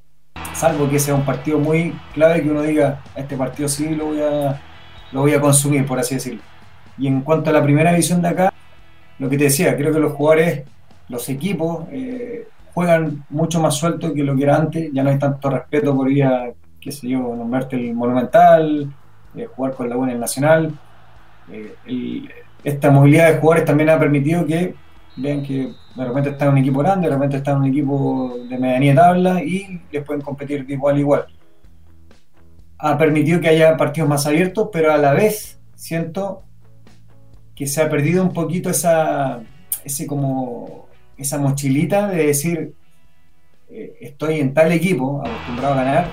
Salvo 0.54 0.88
que 0.88 0.98
sea 0.98 1.14
un 1.14 1.24
partido 1.24 1.58
muy 1.58 1.92
clave 2.14 2.42
que 2.42 2.50
uno 2.50 2.62
diga, 2.62 3.02
este 3.16 3.36
partido 3.36 3.68
sí 3.68 3.88
lo 3.90 4.06
voy 4.06 4.20
a, 4.20 4.60
lo 5.12 5.20
voy 5.20 5.34
a 5.34 5.40
consumir, 5.40 5.86
por 5.86 5.98
así 5.98 6.14
decirlo. 6.14 6.42
Y 6.96 7.06
en 7.06 7.22
cuanto 7.22 7.50
a 7.50 7.52
la 7.52 7.62
primera 7.62 7.90
división 7.90 8.22
de 8.22 8.28
acá, 8.28 8.52
lo 9.18 9.28
que 9.28 9.36
te 9.38 9.44
decía, 9.44 9.76
creo 9.76 9.92
que 9.92 10.00
los 10.00 10.12
jugadores, 10.12 10.62
los 11.08 11.28
equipos, 11.28 11.86
eh, 11.90 12.46
juegan 12.74 13.24
mucho 13.30 13.60
más 13.60 13.74
suelto 13.74 14.14
que 14.14 14.22
lo 14.22 14.36
que 14.36 14.44
era 14.44 14.56
antes, 14.56 14.90
ya 14.92 15.02
no 15.02 15.10
hay 15.10 15.18
tanto 15.18 15.50
respeto 15.50 15.96
por 15.96 16.10
ir 16.10 16.24
a 16.24 16.52
qué 16.80 16.92
sé 16.92 17.08
yo, 17.08 17.18
nombrarte 17.18 17.76
el 17.76 17.94
Monumental, 17.94 18.92
eh, 19.36 19.46
jugar 19.46 19.74
con 19.74 19.88
la 19.88 19.96
buena 19.96 20.12
el 20.12 20.20
Nacional. 20.20 20.72
Eh, 21.50 22.22
esta 22.64 22.90
movilidad 22.90 23.32
de 23.32 23.38
jugadores 23.38 23.64
también 23.64 23.90
ha 23.90 23.98
permitido 23.98 24.44
que 24.46 24.74
vean 25.16 25.42
que 25.42 25.72
de 25.96 26.04
repente 26.04 26.30
está 26.30 26.46
en 26.46 26.52
un 26.52 26.58
equipo 26.58 26.78
grande, 26.80 27.08
de 27.08 27.14
repente 27.14 27.36
está 27.38 27.52
en 27.52 27.58
un 27.58 27.66
equipo 27.66 28.36
de 28.48 28.58
medianía 28.58 28.94
tabla 28.94 29.42
y 29.42 29.80
les 29.90 30.04
pueden 30.04 30.22
competir 30.22 30.66
de 30.66 30.74
igual 30.74 30.96
a 30.96 30.98
igual. 30.98 31.26
Ha 32.78 32.96
permitido 32.96 33.40
que 33.40 33.48
haya 33.48 33.76
partidos 33.76 34.08
más 34.08 34.26
abiertos, 34.26 34.68
pero 34.72 34.92
a 34.92 34.98
la 34.98 35.12
vez 35.12 35.58
siento 35.74 36.44
que 37.58 37.66
se 37.66 37.82
ha 37.82 37.90
perdido 37.90 38.22
un 38.22 38.32
poquito 38.32 38.70
esa, 38.70 39.40
ese 39.84 40.06
como, 40.06 40.86
esa 41.16 41.38
mochilita 41.38 42.06
de 42.06 42.28
decir, 42.28 42.72
eh, 43.68 43.96
estoy 44.00 44.38
en 44.38 44.54
tal 44.54 44.70
equipo, 44.70 45.20
acostumbrado 45.26 45.74
a 45.74 45.82
ganar, 45.82 46.04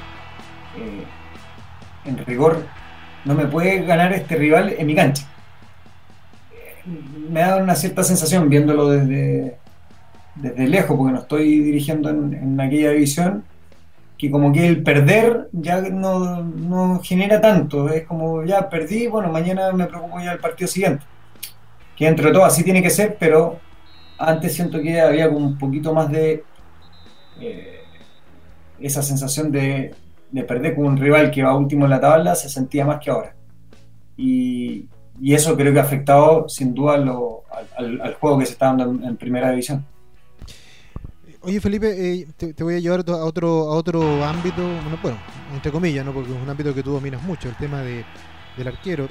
eh, 0.75 2.10
en 2.10 2.17
rigor, 2.25 2.65
no 3.25 3.36
me 3.36 3.45
puede 3.45 3.86
ganar 3.86 4.12
este 4.13 4.38
rival 4.38 4.73
en 4.75 4.88
mi 4.88 4.95
cancha. 4.95 5.27
Eh, 6.51 6.91
me 7.29 7.41
da 7.41 7.58
una 7.58 7.75
cierta 7.75 8.03
sensación 8.03 8.49
viéndolo 8.49 8.89
desde, 8.89 9.60
desde 10.34 10.67
lejos, 10.67 10.97
porque 10.97 11.13
no 11.13 11.19
estoy 11.19 11.60
dirigiendo 11.60 12.10
en, 12.10 12.60
aquella 12.60 12.89
división, 12.89 13.43
que 14.17 14.31
como 14.31 14.51
que 14.51 14.65
el 14.65 14.81
perder 14.81 15.47
ya 15.51 15.79
no, 15.79 17.01
genera 17.03 17.39
tanto. 17.39 17.89
Es 17.89 18.08
como 18.08 18.43
ya 18.43 18.67
perdí, 18.67 19.05
bueno, 19.05 19.31
mañana 19.31 19.71
me 19.73 19.86
preocupo 19.86 20.19
ya 20.19 20.31
del 20.31 20.39
partido 20.39 20.67
siguiente. 20.67 21.05
Que 21.95 22.08
entre 22.08 22.31
todo 22.31 22.45
así 22.45 22.63
tiene 22.63 22.84
que 22.84 22.89
ser, 22.89 23.17
pero 23.19 23.60
antes 24.17 24.53
siento 24.53 24.81
que 24.81 24.99
había 24.99 25.29
como 25.29 25.45
un 25.45 25.58
poquito 25.58 25.93
más 25.93 26.12
de 26.12 26.43
eh, 27.39 27.81
esa 28.79 29.01
sensación 29.01 29.51
de 29.51 29.93
de 30.36 30.43
perder 30.43 30.75
con 30.75 30.86
un 30.86 30.97
rival 30.97 31.31
que 31.31 31.43
va 31.43 31.55
último 31.55 31.86
en 31.86 31.91
la 31.91 31.99
tabla 32.01 32.36
se 32.36 32.49
sentía 32.49 32.86
más 32.86 32.99
que 32.99 33.10
ahora. 33.10 33.34
Y, 34.17 34.89
eso 35.23 35.55
creo 35.55 35.71
que 35.71 35.79
ha 35.79 35.84
afectado 35.84 36.49
sin 36.49 36.73
duda 36.73 36.95
al, 36.95 38.13
juego 38.15 38.39
que 38.39 38.45
se 38.45 38.51
está 38.51 38.65
dando 38.65 39.08
en, 39.08 39.15
primera 39.15 39.49
división. 39.49 39.86
Oye 41.39 41.62
Felipe, 41.62 41.88
eh, 41.89 42.27
te, 42.36 42.63
voy 42.65 42.75
a 42.75 42.79
llevar 42.79 43.05
a 43.08 43.23
otro, 43.23 43.47
a 43.71 43.75
otro 43.77 44.25
ámbito, 44.25 44.62
bueno, 45.01 45.17
entre 45.53 45.71
comillas, 45.71 46.05
¿no? 46.05 46.12
porque 46.12 46.34
es 46.34 46.38
un 46.38 46.49
ámbito 46.49 46.73
que 46.73 46.84
tú 46.84 46.91
dominas 46.91 47.23
mucho, 47.23 47.47
el 47.47 47.55
tema 47.55 47.81
de, 47.81 48.03
del 48.58 48.67
arquero. 48.67 49.08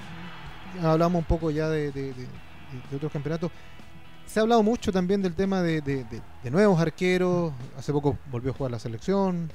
Hablamos 0.83 1.21
un 1.21 1.27
poco 1.27 1.51
ya 1.51 1.71
de, 1.71 1.91
de, 1.91 2.13
otros 2.95 3.13
campeonatos. 3.13 3.51
Se 4.27 4.41
ha 4.41 4.43
hablado 4.43 4.63
mucho 4.63 4.91
también 4.91 5.23
del 5.23 5.35
tema 5.35 5.63
de, 5.63 6.05
nuevos 6.51 6.81
arqueros. 6.81 7.53
Hace 7.79 7.93
poco 7.93 8.17
volvió 8.31 8.53
a 8.53 8.55
jugar 8.55 8.73
la 8.73 8.79
selección 8.79 9.51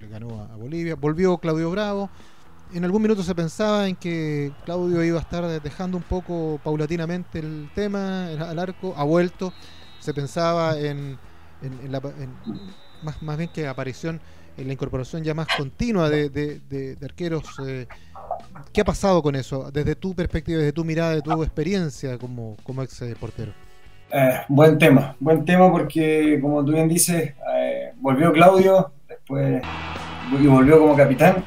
le 0.00 0.08
ganó 0.08 0.42
a, 0.42 0.56
Bolivia. 0.56 0.94
Volvió 0.94 1.38
Claudio 1.38 1.70
Bravo. 1.70 2.10
En 2.72 2.84
algún 2.84 3.02
minuto 3.02 3.22
se 3.22 3.34
pensaba 3.34 3.88
en 3.88 3.96
que 3.96 4.52
Claudio 4.64 5.02
iba 5.02 5.18
a 5.18 5.22
estar 5.22 5.62
dejando 5.62 5.96
un 5.96 6.02
poco 6.02 6.60
paulatinamente 6.62 7.38
el 7.38 7.70
tema 7.74 8.26
al 8.26 8.58
arco. 8.58 8.94
Ha 8.96 9.04
vuelto. 9.04 9.52
Se 10.00 10.14
pensaba 10.14 10.78
en, 10.78 11.18
la, 11.88 12.00
más, 13.02 13.22
más 13.22 13.38
bien 13.38 13.50
que 13.50 13.66
aparición 13.66 14.16
en 14.16 14.20
la 14.64 14.72
incorporación 14.72 15.22
ya 15.22 15.34
más 15.34 15.48
continua 15.56 16.10
de, 16.10 16.96
arqueros 17.02 17.44
eh, 17.66 17.86
¿Qué 18.72 18.80
ha 18.80 18.84
pasado 18.84 19.22
con 19.22 19.34
eso? 19.36 19.70
Desde 19.70 19.94
tu 19.94 20.14
perspectiva, 20.14 20.58
desde 20.58 20.72
tu 20.72 20.84
mirada, 20.84 21.14
de 21.14 21.22
tu 21.22 21.42
experiencia 21.42 22.18
como, 22.18 22.56
como 22.62 22.82
ex 22.82 23.02
portero. 23.18 23.52
Eh, 24.10 24.40
buen 24.48 24.78
tema, 24.78 25.16
buen 25.20 25.44
tema 25.44 25.70
porque 25.70 26.38
como 26.40 26.64
tú 26.64 26.72
bien 26.72 26.88
dices, 26.88 27.34
eh, 27.56 27.92
volvió 27.96 28.32
Claudio, 28.32 28.92
después 29.06 29.62
y 30.40 30.46
volvió 30.46 30.78
como 30.78 30.96
capitán. 30.96 31.44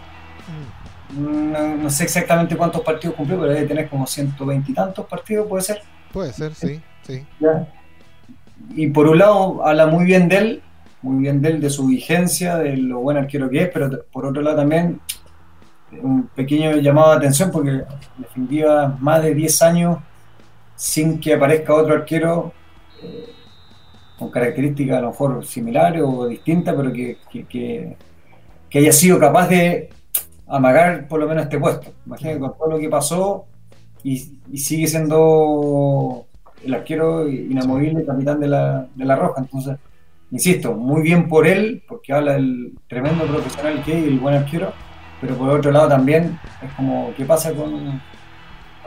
Mm. 1.17 1.82
No, 1.84 1.89
sé 1.89 2.06
exactamente 2.06 2.56
cuántos 2.56 2.82
partidos 2.82 3.15
cumplió, 3.15 3.39
pero 3.39 3.52
debe 3.54 3.67
tener 3.67 3.89
como 3.89 4.08
120 4.08 4.71
y 4.71 4.74
tantos 4.74 5.06
partidos, 5.08 5.47
¿puede 5.47 5.63
ser? 5.63 5.82
Puede 6.13 6.32
ser, 6.34 6.54
sí, 6.56 6.82
sí. 7.02 7.26
Y 8.76 8.88
por 8.88 9.08
un 9.08 9.17
lado 9.17 9.65
habla 9.65 9.88
muy 9.88 10.06
bien 10.06 10.30
de 10.30 10.38
él, 10.38 10.63
muy 11.02 11.22
bien 11.24 11.42
de 11.42 11.50
él, 11.50 11.62
de 11.62 11.70
su 11.70 11.88
vigencia, 11.88 12.58
de 12.58 12.78
lo 12.78 13.00
buen 13.00 13.18
arquero 13.18 13.50
que 13.50 13.64
es, 13.64 13.70
pero 13.74 13.90
por 14.12 14.26
otro 14.26 14.42
lado 14.42 14.58
también 14.58 15.00
un 16.02 16.28
pequeño 16.28 16.78
llamado 16.78 17.12
de 17.12 17.18
atención 17.18 17.52
porque 17.52 17.70
en 17.72 17.86
definitiva 18.18 18.98
más 19.00 19.22
de 19.24 19.34
10 19.34 19.62
años 19.64 19.98
sin 20.76 21.20
que 21.20 21.34
aparezca 21.34 21.74
otro 21.76 21.94
arquero 21.94 22.54
eh, 23.04 23.30
con 24.18 24.32
características 24.32 24.98
a 24.98 25.02
lo 25.02 25.10
mejor 25.10 25.46
similares 25.46 26.02
o 26.06 26.28
distintas, 26.28 26.76
pero 26.76 26.94
que, 26.94 27.18
que, 27.50 27.98
haya 28.74 28.92
sido 28.92 29.20
capaz 29.20 29.48
de 29.50 29.90
amagar 30.48 31.08
por 31.08 31.20
lo 31.20 31.28
menos 31.28 31.44
este 31.44 31.60
puesto. 31.60 31.92
Imagínate 32.06 32.40
con 32.40 32.58
todo 32.58 32.70
lo 32.70 32.80
que 32.80 32.90
pasó 32.90 33.46
y, 34.04 34.18
sigue 34.58 34.88
siendo 34.88 36.26
el 36.64 36.74
arquero 36.74 37.28
inamovible, 37.28 38.06
capitán 38.06 38.40
de 38.40 38.48
la, 38.48 38.88
de 38.94 39.06
la 39.06 39.16
Roja. 39.16 39.42
Entonces, 39.42 39.78
insisto, 40.32 40.74
muy 40.74 41.02
bien 41.02 41.28
por 41.28 41.46
él, 41.46 41.84
porque 41.88 42.13
habla 42.13 42.34
del 42.34 42.74
tremendo 42.88 43.26
profesional 43.26 43.84
que 43.84 43.98
es 43.98 44.06
y 44.06 44.08
el 44.08 44.20
buen 44.20 44.36
arquero, 44.36 44.74
pero 45.20 45.36
por 45.36 45.50
otro 45.50 45.72
lado 45.72 45.89
también 45.89 46.39
es 46.63 46.72
como, 46.74 47.13
¿qué 47.15 47.26
pasa 47.26 47.54
con, 47.54 48.02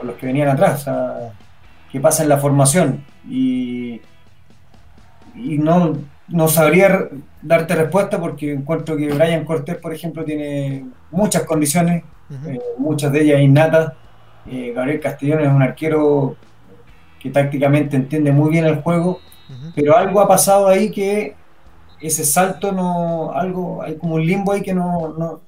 los 0.03 0.15
que 0.17 0.25
venían 0.25 0.49
atrás? 0.49 0.81
O 0.81 0.83
sea, 0.83 1.33
¿Qué 1.91 2.01
pasa 2.01 2.23
en 2.23 2.29
la 2.29 2.37
formación? 2.37 3.05
Y, 3.29 4.01
y 5.33 5.57
no, 5.57 5.93
no 6.27 6.47
sabría 6.49 7.07
darte 7.41 7.73
respuesta 7.73 8.19
porque 8.19 8.51
encuentro 8.51 8.97
que 8.97 9.13
Brian 9.13 9.45
Cortés, 9.45 9.77
por 9.77 9.93
ejemplo, 9.93 10.25
tiene 10.25 10.87
muchas 11.11 11.43
condiciones, 11.43 12.03
eh, 12.47 12.59
muchas 12.77 13.13
de 13.13 13.21
ellas 13.21 13.39
innatas. 13.39 13.93
Eh, 14.45 14.73
Gabriel 14.75 14.99
Castellón 14.99 15.41
es 15.41 15.47
un 15.47 15.61
arquero 15.61 16.35
que 17.17 17.29
tácticamente 17.29 17.95
entiende 17.95 18.33
muy 18.33 18.51
bien 18.51 18.65
el 18.65 18.81
juego, 18.81 19.21
pero 19.75 19.95
algo 19.95 20.19
ha 20.19 20.27
pasado 20.27 20.67
ahí 20.67 20.89
que 20.89 21.35
ese 22.01 22.25
salto 22.25 22.71
no, 22.71 23.31
algo, 23.31 23.81
hay 23.81 23.95
como 23.95 24.15
un 24.15 24.25
limbo 24.25 24.51
ahí 24.51 24.61
que 24.61 24.73
no, 24.73 25.41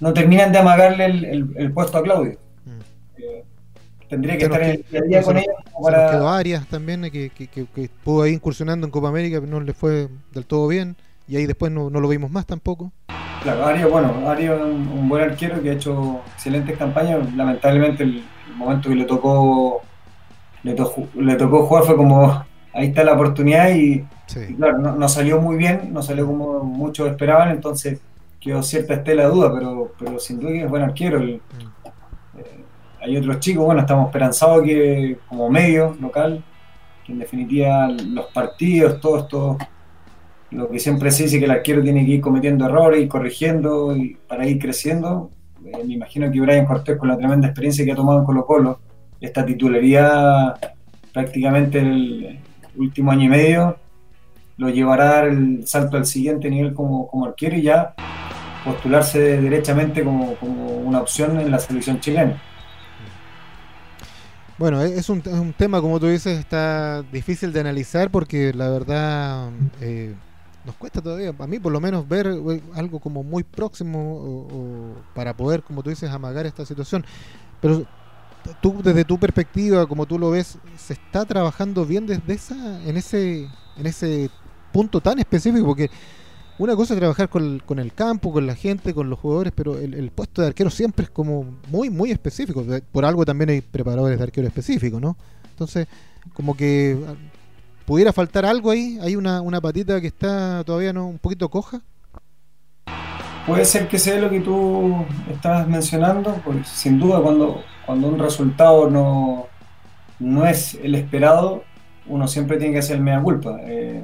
no, 0.00 0.12
terminan 0.12 0.52
de 0.52 0.58
amagarle 0.58 1.04
el, 1.04 1.72
puesto 1.72 1.98
a 1.98 2.02
Claudio. 2.02 2.38
Mm. 2.64 3.20
Eh, 3.22 3.44
tendría 4.08 4.36
que 4.36 4.44
estar 4.44 4.62
en 4.62 4.84
el 4.92 5.08
día 5.08 5.22
con 5.22 5.36
ella 5.36 5.52
para... 5.82 6.10
quedó 6.10 6.28
Arias 6.28 6.66
también, 6.66 7.04
eh, 7.04 7.10
que, 7.10 7.30
que, 7.30 7.48
que, 7.48 7.82
estuvo 7.82 8.22
ahí 8.22 8.34
incursionando 8.34 8.86
en 8.86 8.90
Copa 8.90 9.08
América, 9.08 9.40
pero 9.40 9.50
no 9.50 9.60
le 9.60 9.72
fue 9.72 10.08
del 10.32 10.46
todo 10.46 10.68
bien, 10.68 10.96
y 11.28 11.36
ahí 11.36 11.46
después 11.46 11.72
no, 11.72 11.90
no 11.90 12.00
lo 12.00 12.08
vimos 12.08 12.30
más 12.30 12.46
tampoco. 12.46 12.92
Claro, 13.42 13.66
Arias, 13.66 13.90
bueno, 13.90 14.28
Arias 14.28 14.58
es 14.58 14.64
un, 14.64 15.08
buen 15.08 15.22
arquero 15.22 15.62
que 15.62 15.70
ha 15.70 15.74
hecho 15.74 16.20
excelentes 16.34 16.76
campañas, 16.76 17.32
lamentablemente 17.34 18.02
el, 18.02 18.24
momento 18.56 18.88
que 18.88 18.94
le 18.94 19.04
tocó 19.04 19.82
le, 20.62 20.74
le 21.14 21.34
tocó 21.36 21.66
jugar 21.66 21.84
fue 21.84 21.94
como 21.94 22.42
ahí 22.76 22.88
está 22.88 23.04
la 23.04 23.14
oportunidad 23.14 23.74
y, 23.74 24.04
claro, 24.56 24.78
no, 24.78 25.08
salió 25.08 25.40
muy 25.40 25.56
bien, 25.56 25.92
no 25.92 26.02
salió 26.02 26.26
como 26.26 26.62
muchos 26.62 27.08
esperaban, 27.08 27.50
entonces 27.50 28.00
quedó 28.38 28.62
cierta 28.62 28.94
estela 28.94 29.24
de 29.24 29.30
duda, 29.30 29.52
pero, 29.52 29.92
pero 29.98 30.18
sin 30.18 30.38
duda 30.38 30.52
es 30.52 30.68
buen 30.68 30.82
arquero. 30.82 31.18
El, 31.18 31.36
mm. 31.36 32.38
eh, 32.38 32.64
hay 33.00 33.16
otros 33.16 33.40
chicos, 33.40 33.64
bueno, 33.64 33.80
estamos 33.80 34.06
esperanzados 34.06 34.62
que 34.62 35.16
como 35.26 35.48
medio 35.48 35.96
local, 36.00 36.44
que 37.04 37.12
en 37.12 37.18
definitiva 37.18 37.88
los 37.88 38.26
partidos, 38.26 39.00
todo 39.00 39.18
esto, 39.20 39.58
lo 40.50 40.68
que 40.68 40.78
siempre 40.78 41.10
se 41.10 41.24
dice 41.24 41.38
que 41.38 41.46
el 41.46 41.50
arquero 41.50 41.82
tiene 41.82 42.04
que 42.04 42.12
ir 42.12 42.20
cometiendo 42.20 42.66
errores 42.66 43.02
y 43.02 43.08
corrigiendo 43.08 43.96
y 43.96 44.18
para 44.28 44.46
ir 44.46 44.58
creciendo. 44.58 45.30
Eh, 45.64 45.82
me 45.84 45.94
imagino 45.94 46.30
que 46.30 46.40
Brian 46.40 46.66
Cortés, 46.66 46.98
con 46.98 47.08
la 47.08 47.16
tremenda 47.16 47.48
experiencia 47.48 47.84
que 47.86 47.92
ha 47.92 47.96
tomado 47.96 48.18
en 48.18 48.26
Colo 48.26 48.44
Colo, 48.44 48.80
esta 49.18 49.46
titularidad 49.46 50.58
prácticamente 51.12 51.78
el, 51.78 52.38
último 52.78 53.10
año 53.10 53.24
y 53.24 53.28
medio, 53.28 53.76
lo 54.56 54.68
llevará 54.70 55.04
a 55.04 55.14
dar 55.14 55.28
el 55.28 55.66
salto 55.66 55.96
al 55.96 56.06
siguiente 56.06 56.50
nivel 56.50 56.74
como, 56.74 57.08
como 57.08 57.26
arquero 57.26 57.56
y 57.56 57.62
ya 57.62 57.94
postularse 58.64 59.40
derechamente 59.40 60.02
como, 60.02 60.36
una 60.84 61.00
opción 61.00 61.38
en 61.38 61.50
la 61.50 61.58
selección 61.58 62.00
chilena. 62.00 62.40
Bueno, 64.58 64.80
es 64.80 65.08
un, 65.10 65.22
tema, 65.56 65.80
como 65.80 66.00
tú 66.00 66.06
dices, 66.06 66.38
está 66.38 67.02
difícil 67.12 67.52
de 67.52 67.60
analizar 67.60 68.10
porque 68.10 68.52
la 68.54 68.70
verdad 68.70 69.50
eh, 69.82 70.14
nos 70.64 70.74
cuesta 70.76 71.02
todavía, 71.02 71.34
a 71.38 71.46
mí 71.46 71.58
por 71.58 71.72
lo 71.72 71.80
menos, 71.80 72.08
ver 72.08 72.26
eh, 72.26 72.62
algo 72.74 72.98
como 72.98 73.22
muy 73.22 73.44
próximo 73.44 74.96
para 75.14 75.36
poder, 75.36 75.62
como 75.62 75.82
tú 75.82 75.90
dices, 75.90 76.10
amagar 76.10 76.46
esta 76.46 76.64
situación. 76.64 77.04
Pero 77.60 77.86
tú 78.60 78.80
desde 78.82 79.04
tu 79.04 79.18
perspectiva, 79.18 79.86
como 79.86 80.06
tú 80.06 80.18
lo 80.18 80.30
ves, 80.30 80.58
se 80.76 80.94
está 80.94 81.24
trabajando 81.24 81.84
bien 81.84 82.06
desde 82.06 82.32
esa, 82.32 82.82
en 82.84 82.96
ese, 82.96 83.48
en 83.76 83.86
ese 83.86 84.30
punto 84.72 85.00
tan 85.00 85.18
específico, 85.18 85.66
porque 85.66 85.90
una 86.58 86.74
cosa 86.74 86.94
es 86.94 87.00
trabajar 87.00 87.28
con, 87.28 87.60
con 87.60 87.78
el 87.78 87.92
campo, 87.92 88.32
con 88.32 88.46
la 88.46 88.54
gente, 88.54 88.94
con 88.94 89.10
los 89.10 89.18
jugadores, 89.18 89.52
pero 89.54 89.78
el, 89.78 90.10
puesto 90.10 90.40
de 90.40 90.48
arquero 90.48 90.70
siempre 90.70 91.04
es 91.04 91.10
como 91.10 91.58
muy, 91.68 91.90
muy 91.90 92.10
específico. 92.10 92.64
Por 92.92 93.04
algo 93.04 93.24
también 93.24 93.50
hay 93.50 93.60
preparadores 93.60 94.18
de 94.18 94.24
arquero 94.24 94.46
específicos, 94.46 95.00
¿no? 95.00 95.16
Entonces, 95.50 95.86
como 96.32 96.56
que 96.56 96.98
ah, 97.06 97.14
pudiera 97.84 98.12
faltar 98.12 98.46
algo 98.46 98.70
ahí, 98.70 98.98
hay 99.02 99.16
una, 99.16 99.42
una 99.42 99.60
patita 99.60 100.00
que 100.00 100.06
está 100.06 100.64
todavía 100.64 100.92
no 100.92 101.06
un 101.06 101.18
poquito 101.18 101.50
coja. 101.50 101.82
Puede 103.46 103.64
ser 103.64 103.86
que 103.86 104.00
sea 104.00 104.18
lo 104.18 104.28
que 104.28 104.40
tú 104.40 105.06
estabas 105.30 105.68
mencionando, 105.68 106.34
pues 106.44 106.66
sin 106.66 106.98
duda 106.98 107.20
cuando, 107.20 107.62
cuando 107.86 108.08
un 108.08 108.18
resultado 108.18 108.90
no, 108.90 109.46
no 110.18 110.44
es 110.46 110.74
el 110.82 110.96
esperado, 110.96 111.62
uno 112.06 112.26
siempre 112.26 112.56
tiene 112.56 112.72
que 112.72 112.80
hacer 112.80 112.98
mea 112.98 113.22
culpa. 113.22 113.58
Eh, 113.62 114.02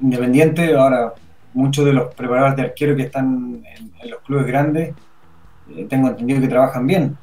independiente, 0.00 0.74
ahora 0.74 1.14
muchos 1.54 1.84
de 1.84 1.92
los 1.92 2.12
preparadores 2.12 2.56
de 2.56 2.62
arquero 2.62 2.96
que 2.96 3.02
están 3.02 3.62
en, 4.02 4.10
los 4.10 4.20
clubes 4.22 4.46
grandes, 4.46 4.92
eh, 5.76 5.86
tengo 5.88 6.08
entendido 6.08 6.40
que 6.40 6.48
trabajan 6.48 6.88
bien. 6.88 7.16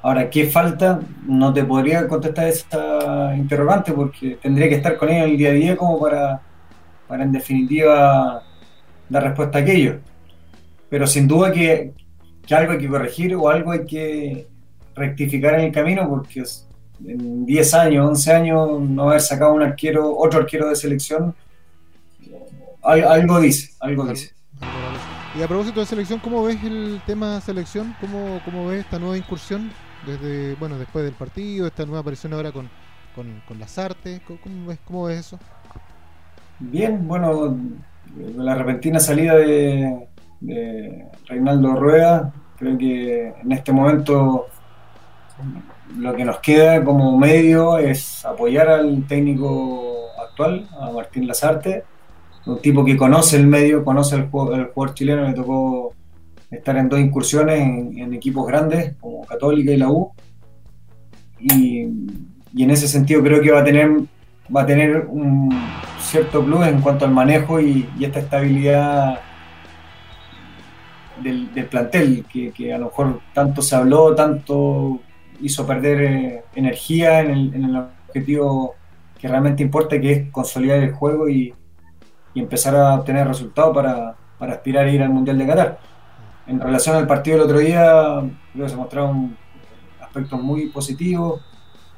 Ahora, 0.00 0.30
¿qué 0.30 0.46
falta? 0.46 1.00
No 1.26 1.52
te 1.52 1.62
podría 1.62 2.08
contestar 2.08 2.48
esa 2.48 3.36
interrogante 3.36 3.92
porque 3.92 4.38
tendría 4.40 4.70
que 4.70 4.76
estar 4.76 4.96
con 4.96 5.10
ellos 5.10 5.28
el 5.28 5.36
día 5.36 5.50
a 5.50 5.52
día 5.52 5.76
como 5.76 6.00
para, 6.00 6.40
para 7.06 7.22
en 7.22 7.32
definitiva 7.32 8.42
dar 9.10 9.22
respuesta 9.24 9.58
a 9.58 9.60
aquello 9.60 10.00
pero 10.92 11.06
sin 11.06 11.26
duda 11.26 11.50
que, 11.50 11.94
algo 12.50 12.72
hay 12.72 12.78
que 12.78 12.86
corregir 12.86 13.34
o 13.34 13.48
algo 13.48 13.72
hay 13.72 13.86
que 13.86 14.46
rectificar 14.94 15.54
en 15.54 15.60
el 15.60 15.72
camino 15.72 16.06
porque 16.06 16.44
en 17.06 17.46
10 17.46 17.74
años, 17.74 18.08
11 18.08 18.32
años 18.34 18.80
no 18.82 19.08
haber 19.08 19.22
sacado 19.22 19.54
un 19.54 19.62
arquero, 19.62 20.14
otro 20.14 20.40
arquero 20.40 20.68
de 20.68 20.76
selección, 20.76 21.34
algo 22.82 23.40
dice, 23.40 23.70
algo 23.80 24.04
dice. 24.04 24.34
Y 25.34 25.40
a 25.40 25.48
propósito 25.48 25.80
de 25.80 25.86
selección, 25.86 26.20
¿cómo 26.20 26.44
ves 26.44 26.62
el 26.62 27.00
tema 27.06 27.40
selección? 27.40 27.96
¿Cómo, 27.98 28.42
cómo 28.44 28.66
ves 28.66 28.80
esta 28.80 28.98
nueva 28.98 29.16
incursión 29.16 29.72
desde, 30.06 30.56
bueno, 30.56 30.78
después 30.78 31.06
del 31.06 31.14
partido, 31.14 31.66
esta 31.66 31.86
nueva 31.86 32.00
aparición 32.00 32.34
ahora 32.34 32.52
con, 32.52 32.68
con, 33.14 33.58
las 33.58 33.78
artes? 33.78 34.20
¿Cómo, 34.26 34.66
ves, 34.66 34.78
¿Cómo 34.84 35.04
ves 35.04 35.20
eso? 35.20 35.38
Bien, 36.60 37.08
bueno, 37.08 37.56
la 38.36 38.54
repentina 38.56 39.00
salida 39.00 39.36
de, 39.36 40.11
Reinaldo 41.26 41.74
Rueda. 41.74 42.32
Creo 42.58 42.78
que 42.78 43.34
en 43.42 43.52
este 43.52 43.72
momento 43.72 44.46
lo 45.98 46.14
que 46.14 46.24
nos 46.24 46.38
queda 46.38 46.82
como 46.84 47.18
medio 47.18 47.78
es 47.78 48.24
apoyar 48.24 48.68
al 48.68 49.04
técnico 49.06 50.06
actual, 50.22 50.68
a 50.80 50.90
Martín 50.90 51.26
Lazarte, 51.26 51.84
un 52.46 52.60
tipo 52.60 52.84
que 52.84 52.96
conoce 52.96 53.36
el 53.36 53.46
medio, 53.46 53.84
conoce 53.84 54.16
el, 54.16 54.28
jugador 54.28 54.94
chileno, 54.94 55.26
me 55.26 55.34
tocó 55.34 55.94
estar 56.50 56.76
en 56.76 56.88
dos 56.88 57.00
incursiones 57.00 57.60
en, 57.60 58.12
equipos 58.14 58.46
grandes 58.46 58.94
como 59.00 59.24
Católica 59.24 59.72
y 59.72 59.76
la 59.76 59.90
U. 59.90 60.12
Y, 61.38 61.82
en 61.82 62.70
ese 62.70 62.86
sentido 62.86 63.22
creo 63.22 63.40
que 63.40 63.50
va 63.50 63.60
a 63.60 63.64
tener, 63.64 63.90
va 64.54 64.62
a 64.62 64.66
tener 64.66 65.06
un 65.08 65.50
cierto 65.98 66.44
plus 66.44 66.66
en 66.66 66.80
cuanto 66.80 67.06
al 67.06 67.10
manejo 67.10 67.60
y 67.60 67.88
esta 68.00 68.18
estabilidad 68.18 69.20
del, 71.22 71.66
plantel, 71.70 72.24
que, 72.26 72.72
a 72.72 72.78
lo 72.78 72.86
mejor 72.86 73.20
tanto 73.32 73.62
se 73.62 73.76
habló, 73.76 74.14
tanto 74.14 75.00
hizo 75.40 75.66
perder 75.66 76.02
eh, 76.02 76.44
energía 76.54 77.20
en 77.20 77.64
el, 77.64 77.76
objetivo 77.76 78.74
que 79.18 79.28
realmente 79.28 79.62
importa, 79.62 80.00
que 80.00 80.12
es 80.12 80.30
consolidar 80.30 80.78
el 80.78 80.92
juego 80.92 81.28
y, 81.28 81.54
empezar 82.34 82.74
a 82.74 82.94
obtener 82.94 83.28
resultados 83.28 83.74
para, 83.74 84.16
aspirar 84.38 84.86
a 84.86 84.90
ir 84.90 85.02
al 85.02 85.10
Mundial 85.10 85.36
de 85.36 85.46
Qatar. 85.46 85.78
en 86.46 86.58
relación 86.58 86.96
al 86.96 87.06
partido 87.06 87.36
del 87.36 87.46
otro 87.46 87.58
día, 87.58 88.22
creo 88.52 88.64
que 88.64 88.70
se 88.70 88.76
mostraron 88.76 89.36
aspectos 90.00 90.42
muy 90.42 90.68
positivos. 90.68 91.42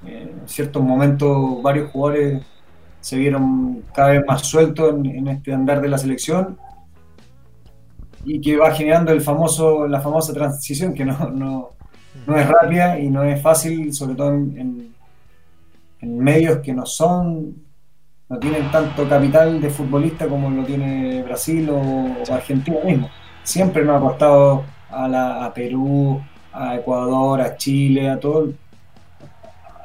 en 0.04 0.42
ciertos 0.46 0.82
momentos 0.82 1.62
varios 1.62 1.90
jugadores 1.90 2.42
se 3.00 3.16
vieron 3.16 3.82
cada 3.94 4.10
vez 4.10 4.24
más 4.26 4.46
sueltos 4.46 4.94
en, 4.94 5.28
este 5.28 5.52
andar 5.52 5.80
de 5.80 5.88
la 5.88 5.98
selección 5.98 6.58
y 8.24 8.40
que 8.40 8.56
va 8.56 8.72
generando 8.72 9.12
el 9.12 9.20
famoso, 9.20 9.86
la 9.86 10.00
famosa 10.00 10.32
transición 10.32 10.94
que 10.94 11.04
no, 11.04 11.30
no, 11.30 11.70
no 12.26 12.36
es 12.36 12.48
rápida 12.48 12.98
y 12.98 13.08
no 13.08 13.22
es 13.22 13.40
fácil, 13.40 13.92
sobre 13.92 14.14
todo 14.14 14.32
en, 14.32 14.94
en, 16.00 16.18
medios 16.18 16.58
que 16.58 16.72
no 16.72 16.84
son, 16.86 17.54
no 18.28 18.38
tienen 18.38 18.70
tanto 18.70 19.08
capital 19.08 19.60
de 19.60 19.70
futbolista 19.70 20.26
como 20.26 20.50
lo 20.50 20.64
tiene 20.64 21.22
Brasil 21.22 21.68
o, 21.70 22.32
Argentina 22.32 22.78
mismo. 22.84 23.08
Siempre 23.42 23.84
nos 23.84 23.96
ha 23.96 24.00
costado 24.00 24.64
a, 24.90 25.08
la, 25.08 25.44
a 25.44 25.52
Perú, 25.52 26.20
a 26.52 26.76
Ecuador, 26.76 27.40
a 27.40 27.56
Chile, 27.56 28.08
a 28.08 28.20
todo, 28.20 28.52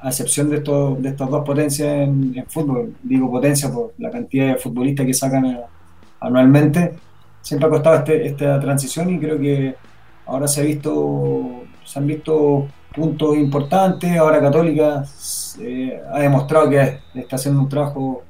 a 0.01 0.09
excepción 0.09 0.49
de, 0.49 0.57
estos, 0.57 1.01
de 1.01 1.09
estas 1.09 1.29
dos 1.29 1.45
potencias 1.45 1.89
en, 1.89 2.45
fútbol, 2.47 2.95
digo 3.03 3.29
potencia 3.29 3.71
por 3.71 3.93
la 3.97 4.09
cantidad 4.09 4.47
de 4.47 4.55
futbolistas 4.55 5.05
que 5.05 5.13
sacan 5.13 5.59
anualmente, 6.19 6.93
siempre 7.41 7.67
ha 7.67 7.69
costado 7.69 7.97
este, 7.97 8.27
esta 8.27 8.59
transición 8.59 9.09
y 9.09 9.19
creo 9.19 9.39
que 9.39 9.75
ahora 10.25 10.47
se 10.47 10.61
ha 10.61 10.63
visto, 10.63 11.63
se 11.83 11.99
han 11.99 12.07
visto 12.07 12.67
puntos 12.93 13.37
importantes, 13.37 14.17
ahora 14.17 14.39
Católica 14.39 15.03
eh, 15.59 16.01
ha 16.11 16.19
demostrado 16.19 16.69
que 16.69 16.99
está 17.15 17.35
haciendo 17.35 17.61
un 17.61 17.69
trabajo, 17.69 18.23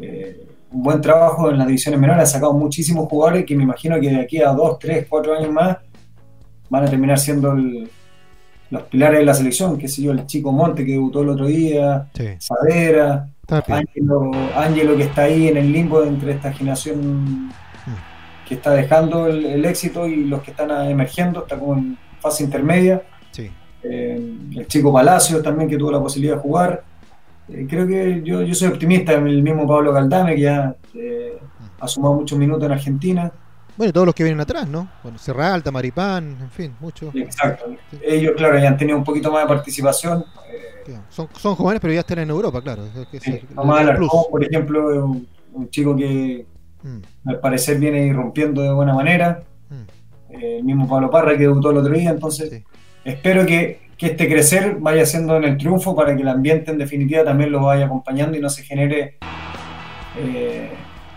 eh, 0.00 0.46
un 0.70 0.82
buen 0.82 1.00
trabajo 1.00 1.50
en 1.50 1.58
las 1.58 1.66
divisiones 1.66 2.00
menores, 2.00 2.24
ha 2.24 2.26
sacado 2.26 2.52
muchísimos 2.52 3.08
jugadores 3.08 3.44
que 3.44 3.56
me 3.56 3.62
imagino 3.62 4.00
que 4.00 4.10
de 4.10 4.20
aquí 4.20 4.40
a 4.40 4.52
dos, 4.52 4.78
tres, 4.78 5.06
cuatro 5.08 5.34
años 5.34 5.52
más 5.52 5.78
van 6.68 6.84
a 6.84 6.90
terminar 6.90 7.18
siendo 7.18 7.52
el, 7.52 7.88
los 8.70 8.82
pilares 8.84 9.20
de 9.20 9.24
la 9.24 9.34
selección, 9.34 9.78
que 9.78 9.88
sé 9.88 10.02
yo, 10.02 10.12
el 10.12 10.26
chico 10.26 10.52
Monte 10.52 10.84
que 10.84 10.92
debutó 10.92 11.22
el 11.22 11.30
otro 11.30 11.46
día, 11.46 12.08
Sadera, 12.38 13.28
Ángelo, 14.56 14.96
que 14.96 15.04
está 15.04 15.22
ahí 15.22 15.48
en 15.48 15.56
el 15.56 15.72
limbo 15.72 16.02
entre 16.02 16.32
esta 16.32 16.52
generación. 16.52 17.52
Que 18.46 18.54
está 18.54 18.70
dejando 18.72 19.26
el, 19.26 19.64
éxito 19.64 20.06
y 20.06 20.24
los 20.24 20.42
que 20.42 20.52
están 20.52 20.70
emergiendo, 20.88 21.40
está 21.40 21.58
como 21.58 21.74
en 21.74 21.98
fase 22.20 22.44
intermedia. 22.44 23.02
Eh, 23.88 24.34
el 24.56 24.66
chico 24.66 24.92
Palacio 24.92 25.40
también 25.42 25.68
que 25.70 25.76
tuvo 25.76 25.92
la 25.92 26.00
posibilidad 26.00 26.36
de 26.36 26.40
jugar. 26.40 26.82
Eh, 27.48 27.66
creo 27.68 27.86
que 27.86 28.22
yo, 28.24 28.42
yo 28.42 28.54
soy 28.54 28.68
optimista, 28.68 29.12
el 29.12 29.42
mismo 29.42 29.66
Pablo 29.66 29.92
Caldame 29.92 30.34
que 30.34 30.40
ya 30.40 30.74
eh, 30.94 31.38
ha 31.78 31.86
sumado 31.86 32.14
muchos 32.14 32.36
minutos 32.38 32.64
en 32.64 32.72
Argentina. 32.72 33.30
Bueno, 33.76 33.92
todos 33.92 34.06
los 34.06 34.14
que 34.14 34.24
vienen 34.24 34.40
atrás, 34.40 34.66
¿no? 34.66 34.88
Bueno, 35.02 35.18
Serra 35.18 35.52
Alta, 35.52 35.70
Maripán, 35.70 36.36
en 36.40 36.50
fin, 36.50 36.74
muchos. 36.80 37.14
Exacto. 37.14 37.66
Ellos, 38.02 38.32
claro, 38.36 38.58
ya 38.58 38.68
han 38.68 38.76
tenido 38.76 38.96
un 38.96 39.04
poquito 39.04 39.30
más 39.30 39.42
de 39.42 39.48
participación. 39.48 40.24
Eh, 40.50 40.98
son, 41.10 41.28
son 41.36 41.54
jóvenes, 41.54 41.80
pero 41.80 41.92
ya 41.92 42.00
están 42.00 42.20
en 42.20 42.30
Europa, 42.30 42.62
claro. 42.62 42.84
sí. 43.20 43.40
por 44.30 44.42
ejemplo, 44.42 45.04
un, 45.04 45.28
un 45.52 45.70
chico 45.70 45.94
que 45.94 46.46
mm. 46.86 47.28
al 47.28 47.40
parecer 47.40 47.78
viene 47.78 48.06
irrumpiendo 48.06 48.62
de 48.62 48.72
buena 48.72 48.94
manera. 48.94 49.42
Mm. 49.68 50.34
Eh, 50.34 50.56
el 50.58 50.64
mismo 50.64 50.88
Pablo 50.88 51.10
Parra 51.10 51.32
que 51.32 51.44
debutó 51.44 51.70
el 51.70 51.78
otro 51.78 51.94
día, 51.94 52.10
entonces 52.10 52.62
espero 53.04 53.46
que, 53.46 53.80
que, 53.96 54.06
este 54.06 54.28
crecer 54.28 54.76
vaya 54.80 55.06
siendo 55.06 55.36
en 55.36 55.44
el 55.44 55.56
triunfo 55.56 55.94
para 55.94 56.14
que 56.14 56.22
el 56.22 56.28
ambiente 56.28 56.70
en 56.70 56.78
definitiva 56.78 57.24
también 57.24 57.52
lo 57.52 57.62
vaya 57.62 57.86
acompañando 57.86 58.36
y 58.36 58.40
no 58.40 58.50
se 58.50 58.62
genere 58.62 59.18
eh, 60.18 60.70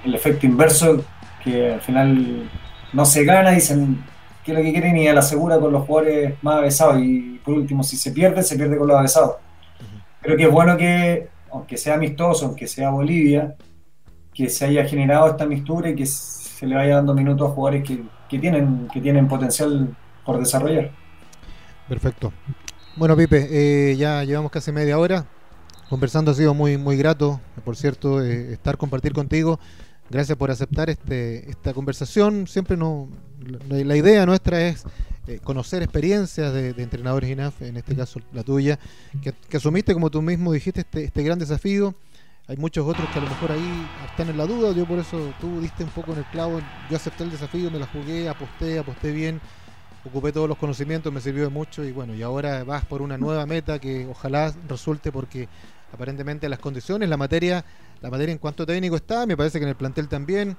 el 0.05 0.15
efecto 0.15 0.45
inverso 0.45 1.03
que 1.43 1.73
al 1.73 1.81
final 1.81 2.49
no 2.93 3.05
se 3.05 3.23
gana, 3.23 3.51
dicen 3.51 4.03
que 4.43 4.53
lo 4.53 4.61
que 4.61 4.71
quieren 4.71 4.97
y 4.97 5.07
a 5.07 5.13
la 5.13 5.21
segura 5.21 5.59
con 5.59 5.71
los 5.71 5.85
jugadores 5.85 6.33
más 6.41 6.55
avesados. 6.55 7.01
Y 7.01 7.39
por 7.43 7.53
último, 7.55 7.83
si 7.83 7.97
se 7.97 8.11
pierde, 8.11 8.43
se 8.43 8.55
pierde 8.55 8.77
con 8.77 8.87
los 8.87 8.97
avesados. 8.97 9.35
Creo 10.21 10.35
que 10.35 10.43
es 10.43 10.51
bueno 10.51 10.75
que, 10.75 11.27
aunque 11.51 11.77
sea 11.77 11.95
amistoso, 11.95 12.47
aunque 12.47 12.67
sea 12.67 12.89
Bolivia, 12.89 13.55
que 14.39 14.49
se 14.49 14.63
haya 14.63 14.85
generado 14.85 15.27
esta 15.27 15.45
mistura 15.45 15.89
y 15.89 15.95
que 15.95 16.05
se 16.05 16.65
le 16.65 16.73
vaya 16.73 16.95
dando 16.95 17.13
minutos 17.13 17.51
a 17.51 17.53
jugadores 17.53 17.83
que, 17.85 18.01
que 18.29 18.39
tienen, 18.39 18.87
que 18.87 19.01
tienen 19.01 19.27
potencial 19.27 19.93
por 20.25 20.39
desarrollar. 20.39 20.91
Perfecto. 21.89 22.31
Bueno, 22.95 23.17
Pipe, 23.17 23.49
eh, 23.51 23.97
ya 23.97 24.23
llevamos 24.23 24.49
casi 24.49 24.71
media 24.71 24.97
hora. 24.97 25.25
Conversando 25.89 26.31
ha 26.31 26.33
sido 26.35 26.53
muy, 26.53 26.77
muy 26.77 26.95
grato, 26.95 27.41
por 27.65 27.75
cierto, 27.75 28.23
eh, 28.23 28.53
estar, 28.53 28.77
compartir 28.77 29.11
contigo. 29.11 29.59
Gracias 30.09 30.37
por 30.37 30.51
aceptar 30.51 30.89
este, 30.89 31.49
esta 31.49 31.73
conversación. 31.73 32.47
Siempre 32.47 32.77
no, 32.77 33.09
la, 33.67 33.97
idea 33.97 34.25
nuestra 34.25 34.69
es 34.69 34.85
eh, 35.27 35.39
conocer 35.43 35.83
experiencias 35.83 36.53
de, 36.53 36.69
entrenadores 36.77 37.29
INAF, 37.29 37.61
en 37.61 37.75
este 37.75 37.93
caso 37.93 38.21
la 38.31 38.43
tuya, 38.43 38.79
que, 39.21 39.57
asumiste, 39.57 39.93
como 39.93 40.09
tú 40.09 40.21
mismo 40.21 40.53
dijiste, 40.53 40.79
este, 40.79 41.03
este, 41.03 41.23
gran 41.23 41.39
desafío. 41.39 41.93
Hay 42.49 42.57
muchos 42.57 42.85
otros 42.85 43.07
que 43.09 43.19
a 43.19 43.21
lo 43.21 43.29
mejor 43.29 43.51
ahí 43.51 43.87
están 44.09 44.27
en 44.29 44.37
la 44.37 44.45
duda. 44.45 44.73
Yo 44.73 44.85
por 44.85 44.99
eso 44.99 45.33
tú 45.39 45.61
diste 45.61 45.83
un 45.83 45.91
poco 45.91 46.11
en 46.11 46.17
el 46.17 46.25
clavo. 46.25 46.59
Yo 46.89 46.97
acepté 46.97 47.23
el 47.23 47.31
desafío, 47.31 47.71
me 47.71 47.79
la 47.79 47.85
jugué, 47.87 48.27
aposté, 48.27 48.79
aposté 48.79 49.11
bien, 49.11 49.39
ocupé 50.03 50.31
todos 50.31 50.49
los 50.49 50.57
conocimientos, 50.57 51.13
me 51.13 51.21
sirvió 51.21 51.43
de 51.43 51.49
mucho 51.49 51.85
y 51.85 51.91
bueno, 51.91 52.13
y 52.13 52.23
ahora 52.23 52.63
vas 52.63 52.83
por 52.83 53.01
una 53.01 53.17
nueva 53.17 53.45
meta 53.45 53.79
que 53.79 54.07
ojalá 54.07 54.53
resulte 54.67 55.11
porque 55.11 55.47
aparentemente 55.93 56.49
las 56.49 56.59
condiciones, 56.59 57.07
la 57.07 57.17
materia 57.17 57.63
la 58.01 58.09
materia 58.09 58.31
en 58.31 58.37
cuanto 58.37 58.65
técnico 58.65 58.95
está, 58.95 59.25
me 59.25 59.35
parece 59.35 59.59
que 59.59 59.63
en 59.63 59.69
el 59.69 59.75
plantel 59.75 60.07
también. 60.07 60.55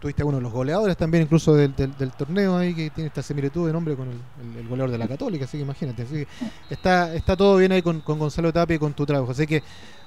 Tuviste 0.00 0.22
a 0.22 0.26
uno 0.26 0.36
de 0.36 0.42
los 0.42 0.52
goleadores 0.52 0.98
también, 0.98 1.22
incluso 1.22 1.54
del, 1.54 1.72
torneo 2.18 2.58
ahí, 2.58 2.74
que 2.74 2.90
tiene 2.90 3.08
esta 3.08 3.22
similitud 3.22 3.66
de 3.66 3.72
nombre 3.72 3.96
con 3.96 4.08
el, 4.10 4.68
goleador 4.68 4.90
de 4.90 4.98
la 4.98 5.08
Católica, 5.08 5.46
así 5.46 5.56
que 5.56 5.62
imagínate. 5.62 6.26
está, 6.68 7.14
está 7.14 7.36
todo 7.36 7.56
bien 7.56 7.72
ahí 7.72 7.80
con, 7.80 8.02
Gonzalo 8.04 8.52
Tapia 8.52 8.76
y 8.76 8.78
con 8.78 8.92
tu 8.92 9.06
trabajo. 9.06 9.32
Así 9.32 9.46
que 9.46 9.62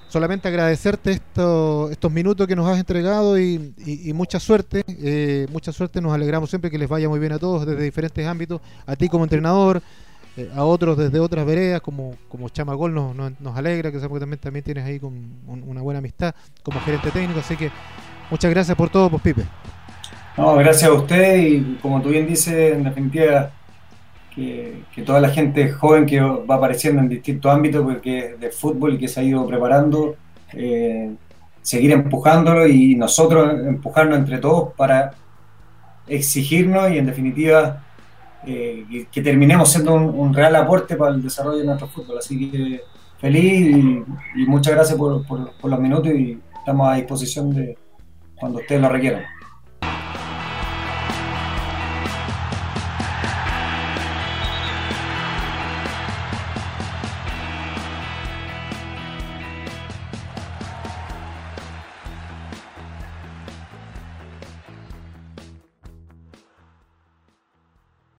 solamente 0.09 0.47
agradecerte 0.47 1.11
esto, 1.11 1.89
estos 1.91 2.11
minutos 2.11 2.47
que 2.47 2.55
nos 2.55 2.67
has 2.67 2.79
entregado 2.79 3.39
y, 3.39 3.73
mucha 4.13 4.39
suerte. 4.39 4.83
Eh, 4.87 5.47
mucha 5.51 5.71
suerte, 5.71 6.01
nos 6.01 6.13
alegramos 6.13 6.49
siempre 6.49 6.71
que 6.71 6.77
les 6.77 6.89
vaya 6.89 7.09
muy 7.09 7.19
bien 7.19 7.33
a 7.33 7.39
todos 7.39 7.65
desde 7.65 7.83
diferentes 7.83 8.25
ámbitos. 8.25 8.61
A 8.85 8.95
ti 8.95 9.09
como 9.09 9.23
entrenador, 9.25 9.81
eh, 10.37 10.49
a 10.55 10.63
otros 10.63 10.97
desde 10.97 11.19
otras 11.19 11.45
veredas, 11.45 11.81
como, 11.81 12.15
como 12.29 12.49
Chamagol 12.49 12.93
nos, 12.93 13.15
nos, 13.15 13.57
alegra, 13.57 13.91
que 13.91 13.97
sabemos 13.97 14.17
que 14.17 14.21
también, 14.21 14.39
también 14.39 14.63
tienes 14.63 14.85
ahí 14.85 14.99
con 14.99 15.13
una 15.47 15.81
buena 15.81 15.99
amistad 15.99 16.33
como 16.63 16.79
gerente 16.81 17.11
técnico, 17.11 17.39
así 17.39 17.55
que 17.55 17.71
muchas 18.29 18.51
gracias 18.51 18.77
por 18.77 18.89
todo, 18.89 19.09
pues 19.09 19.21
Pipe. 19.23 19.43
No, 20.37 20.55
gracias 20.55 20.91
a 20.91 20.93
usted 20.93 21.37
y 21.37 21.77
como 21.81 21.99
tú 22.01 22.09
bien 22.09 22.27
dices, 22.27 22.73
en 22.73 22.83
definitiva, 22.83 23.51
que, 24.37 25.01
toda 25.01 25.19
la 25.19 25.29
gente 25.29 25.71
joven 25.71 26.05
que 26.05 26.19
va 26.21 26.55
apareciendo 26.55 27.01
en 27.01 27.09
distintos 27.09 27.51
ámbitos, 27.51 27.83
porque 27.83 28.35
de 28.39 28.49
fútbol 28.51 28.93
y 28.93 28.97
que 28.99 29.07
se 29.07 29.19
ha 29.19 29.23
ido 29.23 29.45
preparando, 29.47 30.15
eh, 30.53 31.11
seguir 31.61 31.91
empujándolo 31.91 32.67
y 32.67 32.95
nosotros 32.95 33.51
empujarnos 33.65 34.19
entre 34.19 34.37
todos 34.37 34.73
para 34.75 35.11
exigirnos 36.07 36.91
y 36.91 36.99
en 36.99 37.07
definitiva 37.07 37.83
eh, 38.45 39.07
que, 39.11 39.21
terminemos 39.21 39.71
siendo 39.71 39.95
un, 39.95 40.33
real 40.33 40.55
aporte 40.55 40.95
para 40.95 41.15
el 41.15 41.23
desarrollo 41.23 41.57
de 41.57 41.65
nuestro 41.65 41.87
fútbol. 41.87 42.19
Así 42.19 42.49
que 42.51 42.81
feliz 43.19 43.75
y, 44.35 44.45
muchas 44.45 44.75
gracias 44.75 44.97
por, 44.97 45.25
por, 45.25 45.51
por 45.59 45.71
los 45.71 45.79
minutos 45.79 46.13
y 46.13 46.39
estamos 46.59 46.87
a 46.87 46.95
disposición 46.95 47.53
de 47.53 47.77
cuando 48.39 48.59
ustedes 48.59 48.81
lo 48.81 48.89
requieran. 48.89 49.36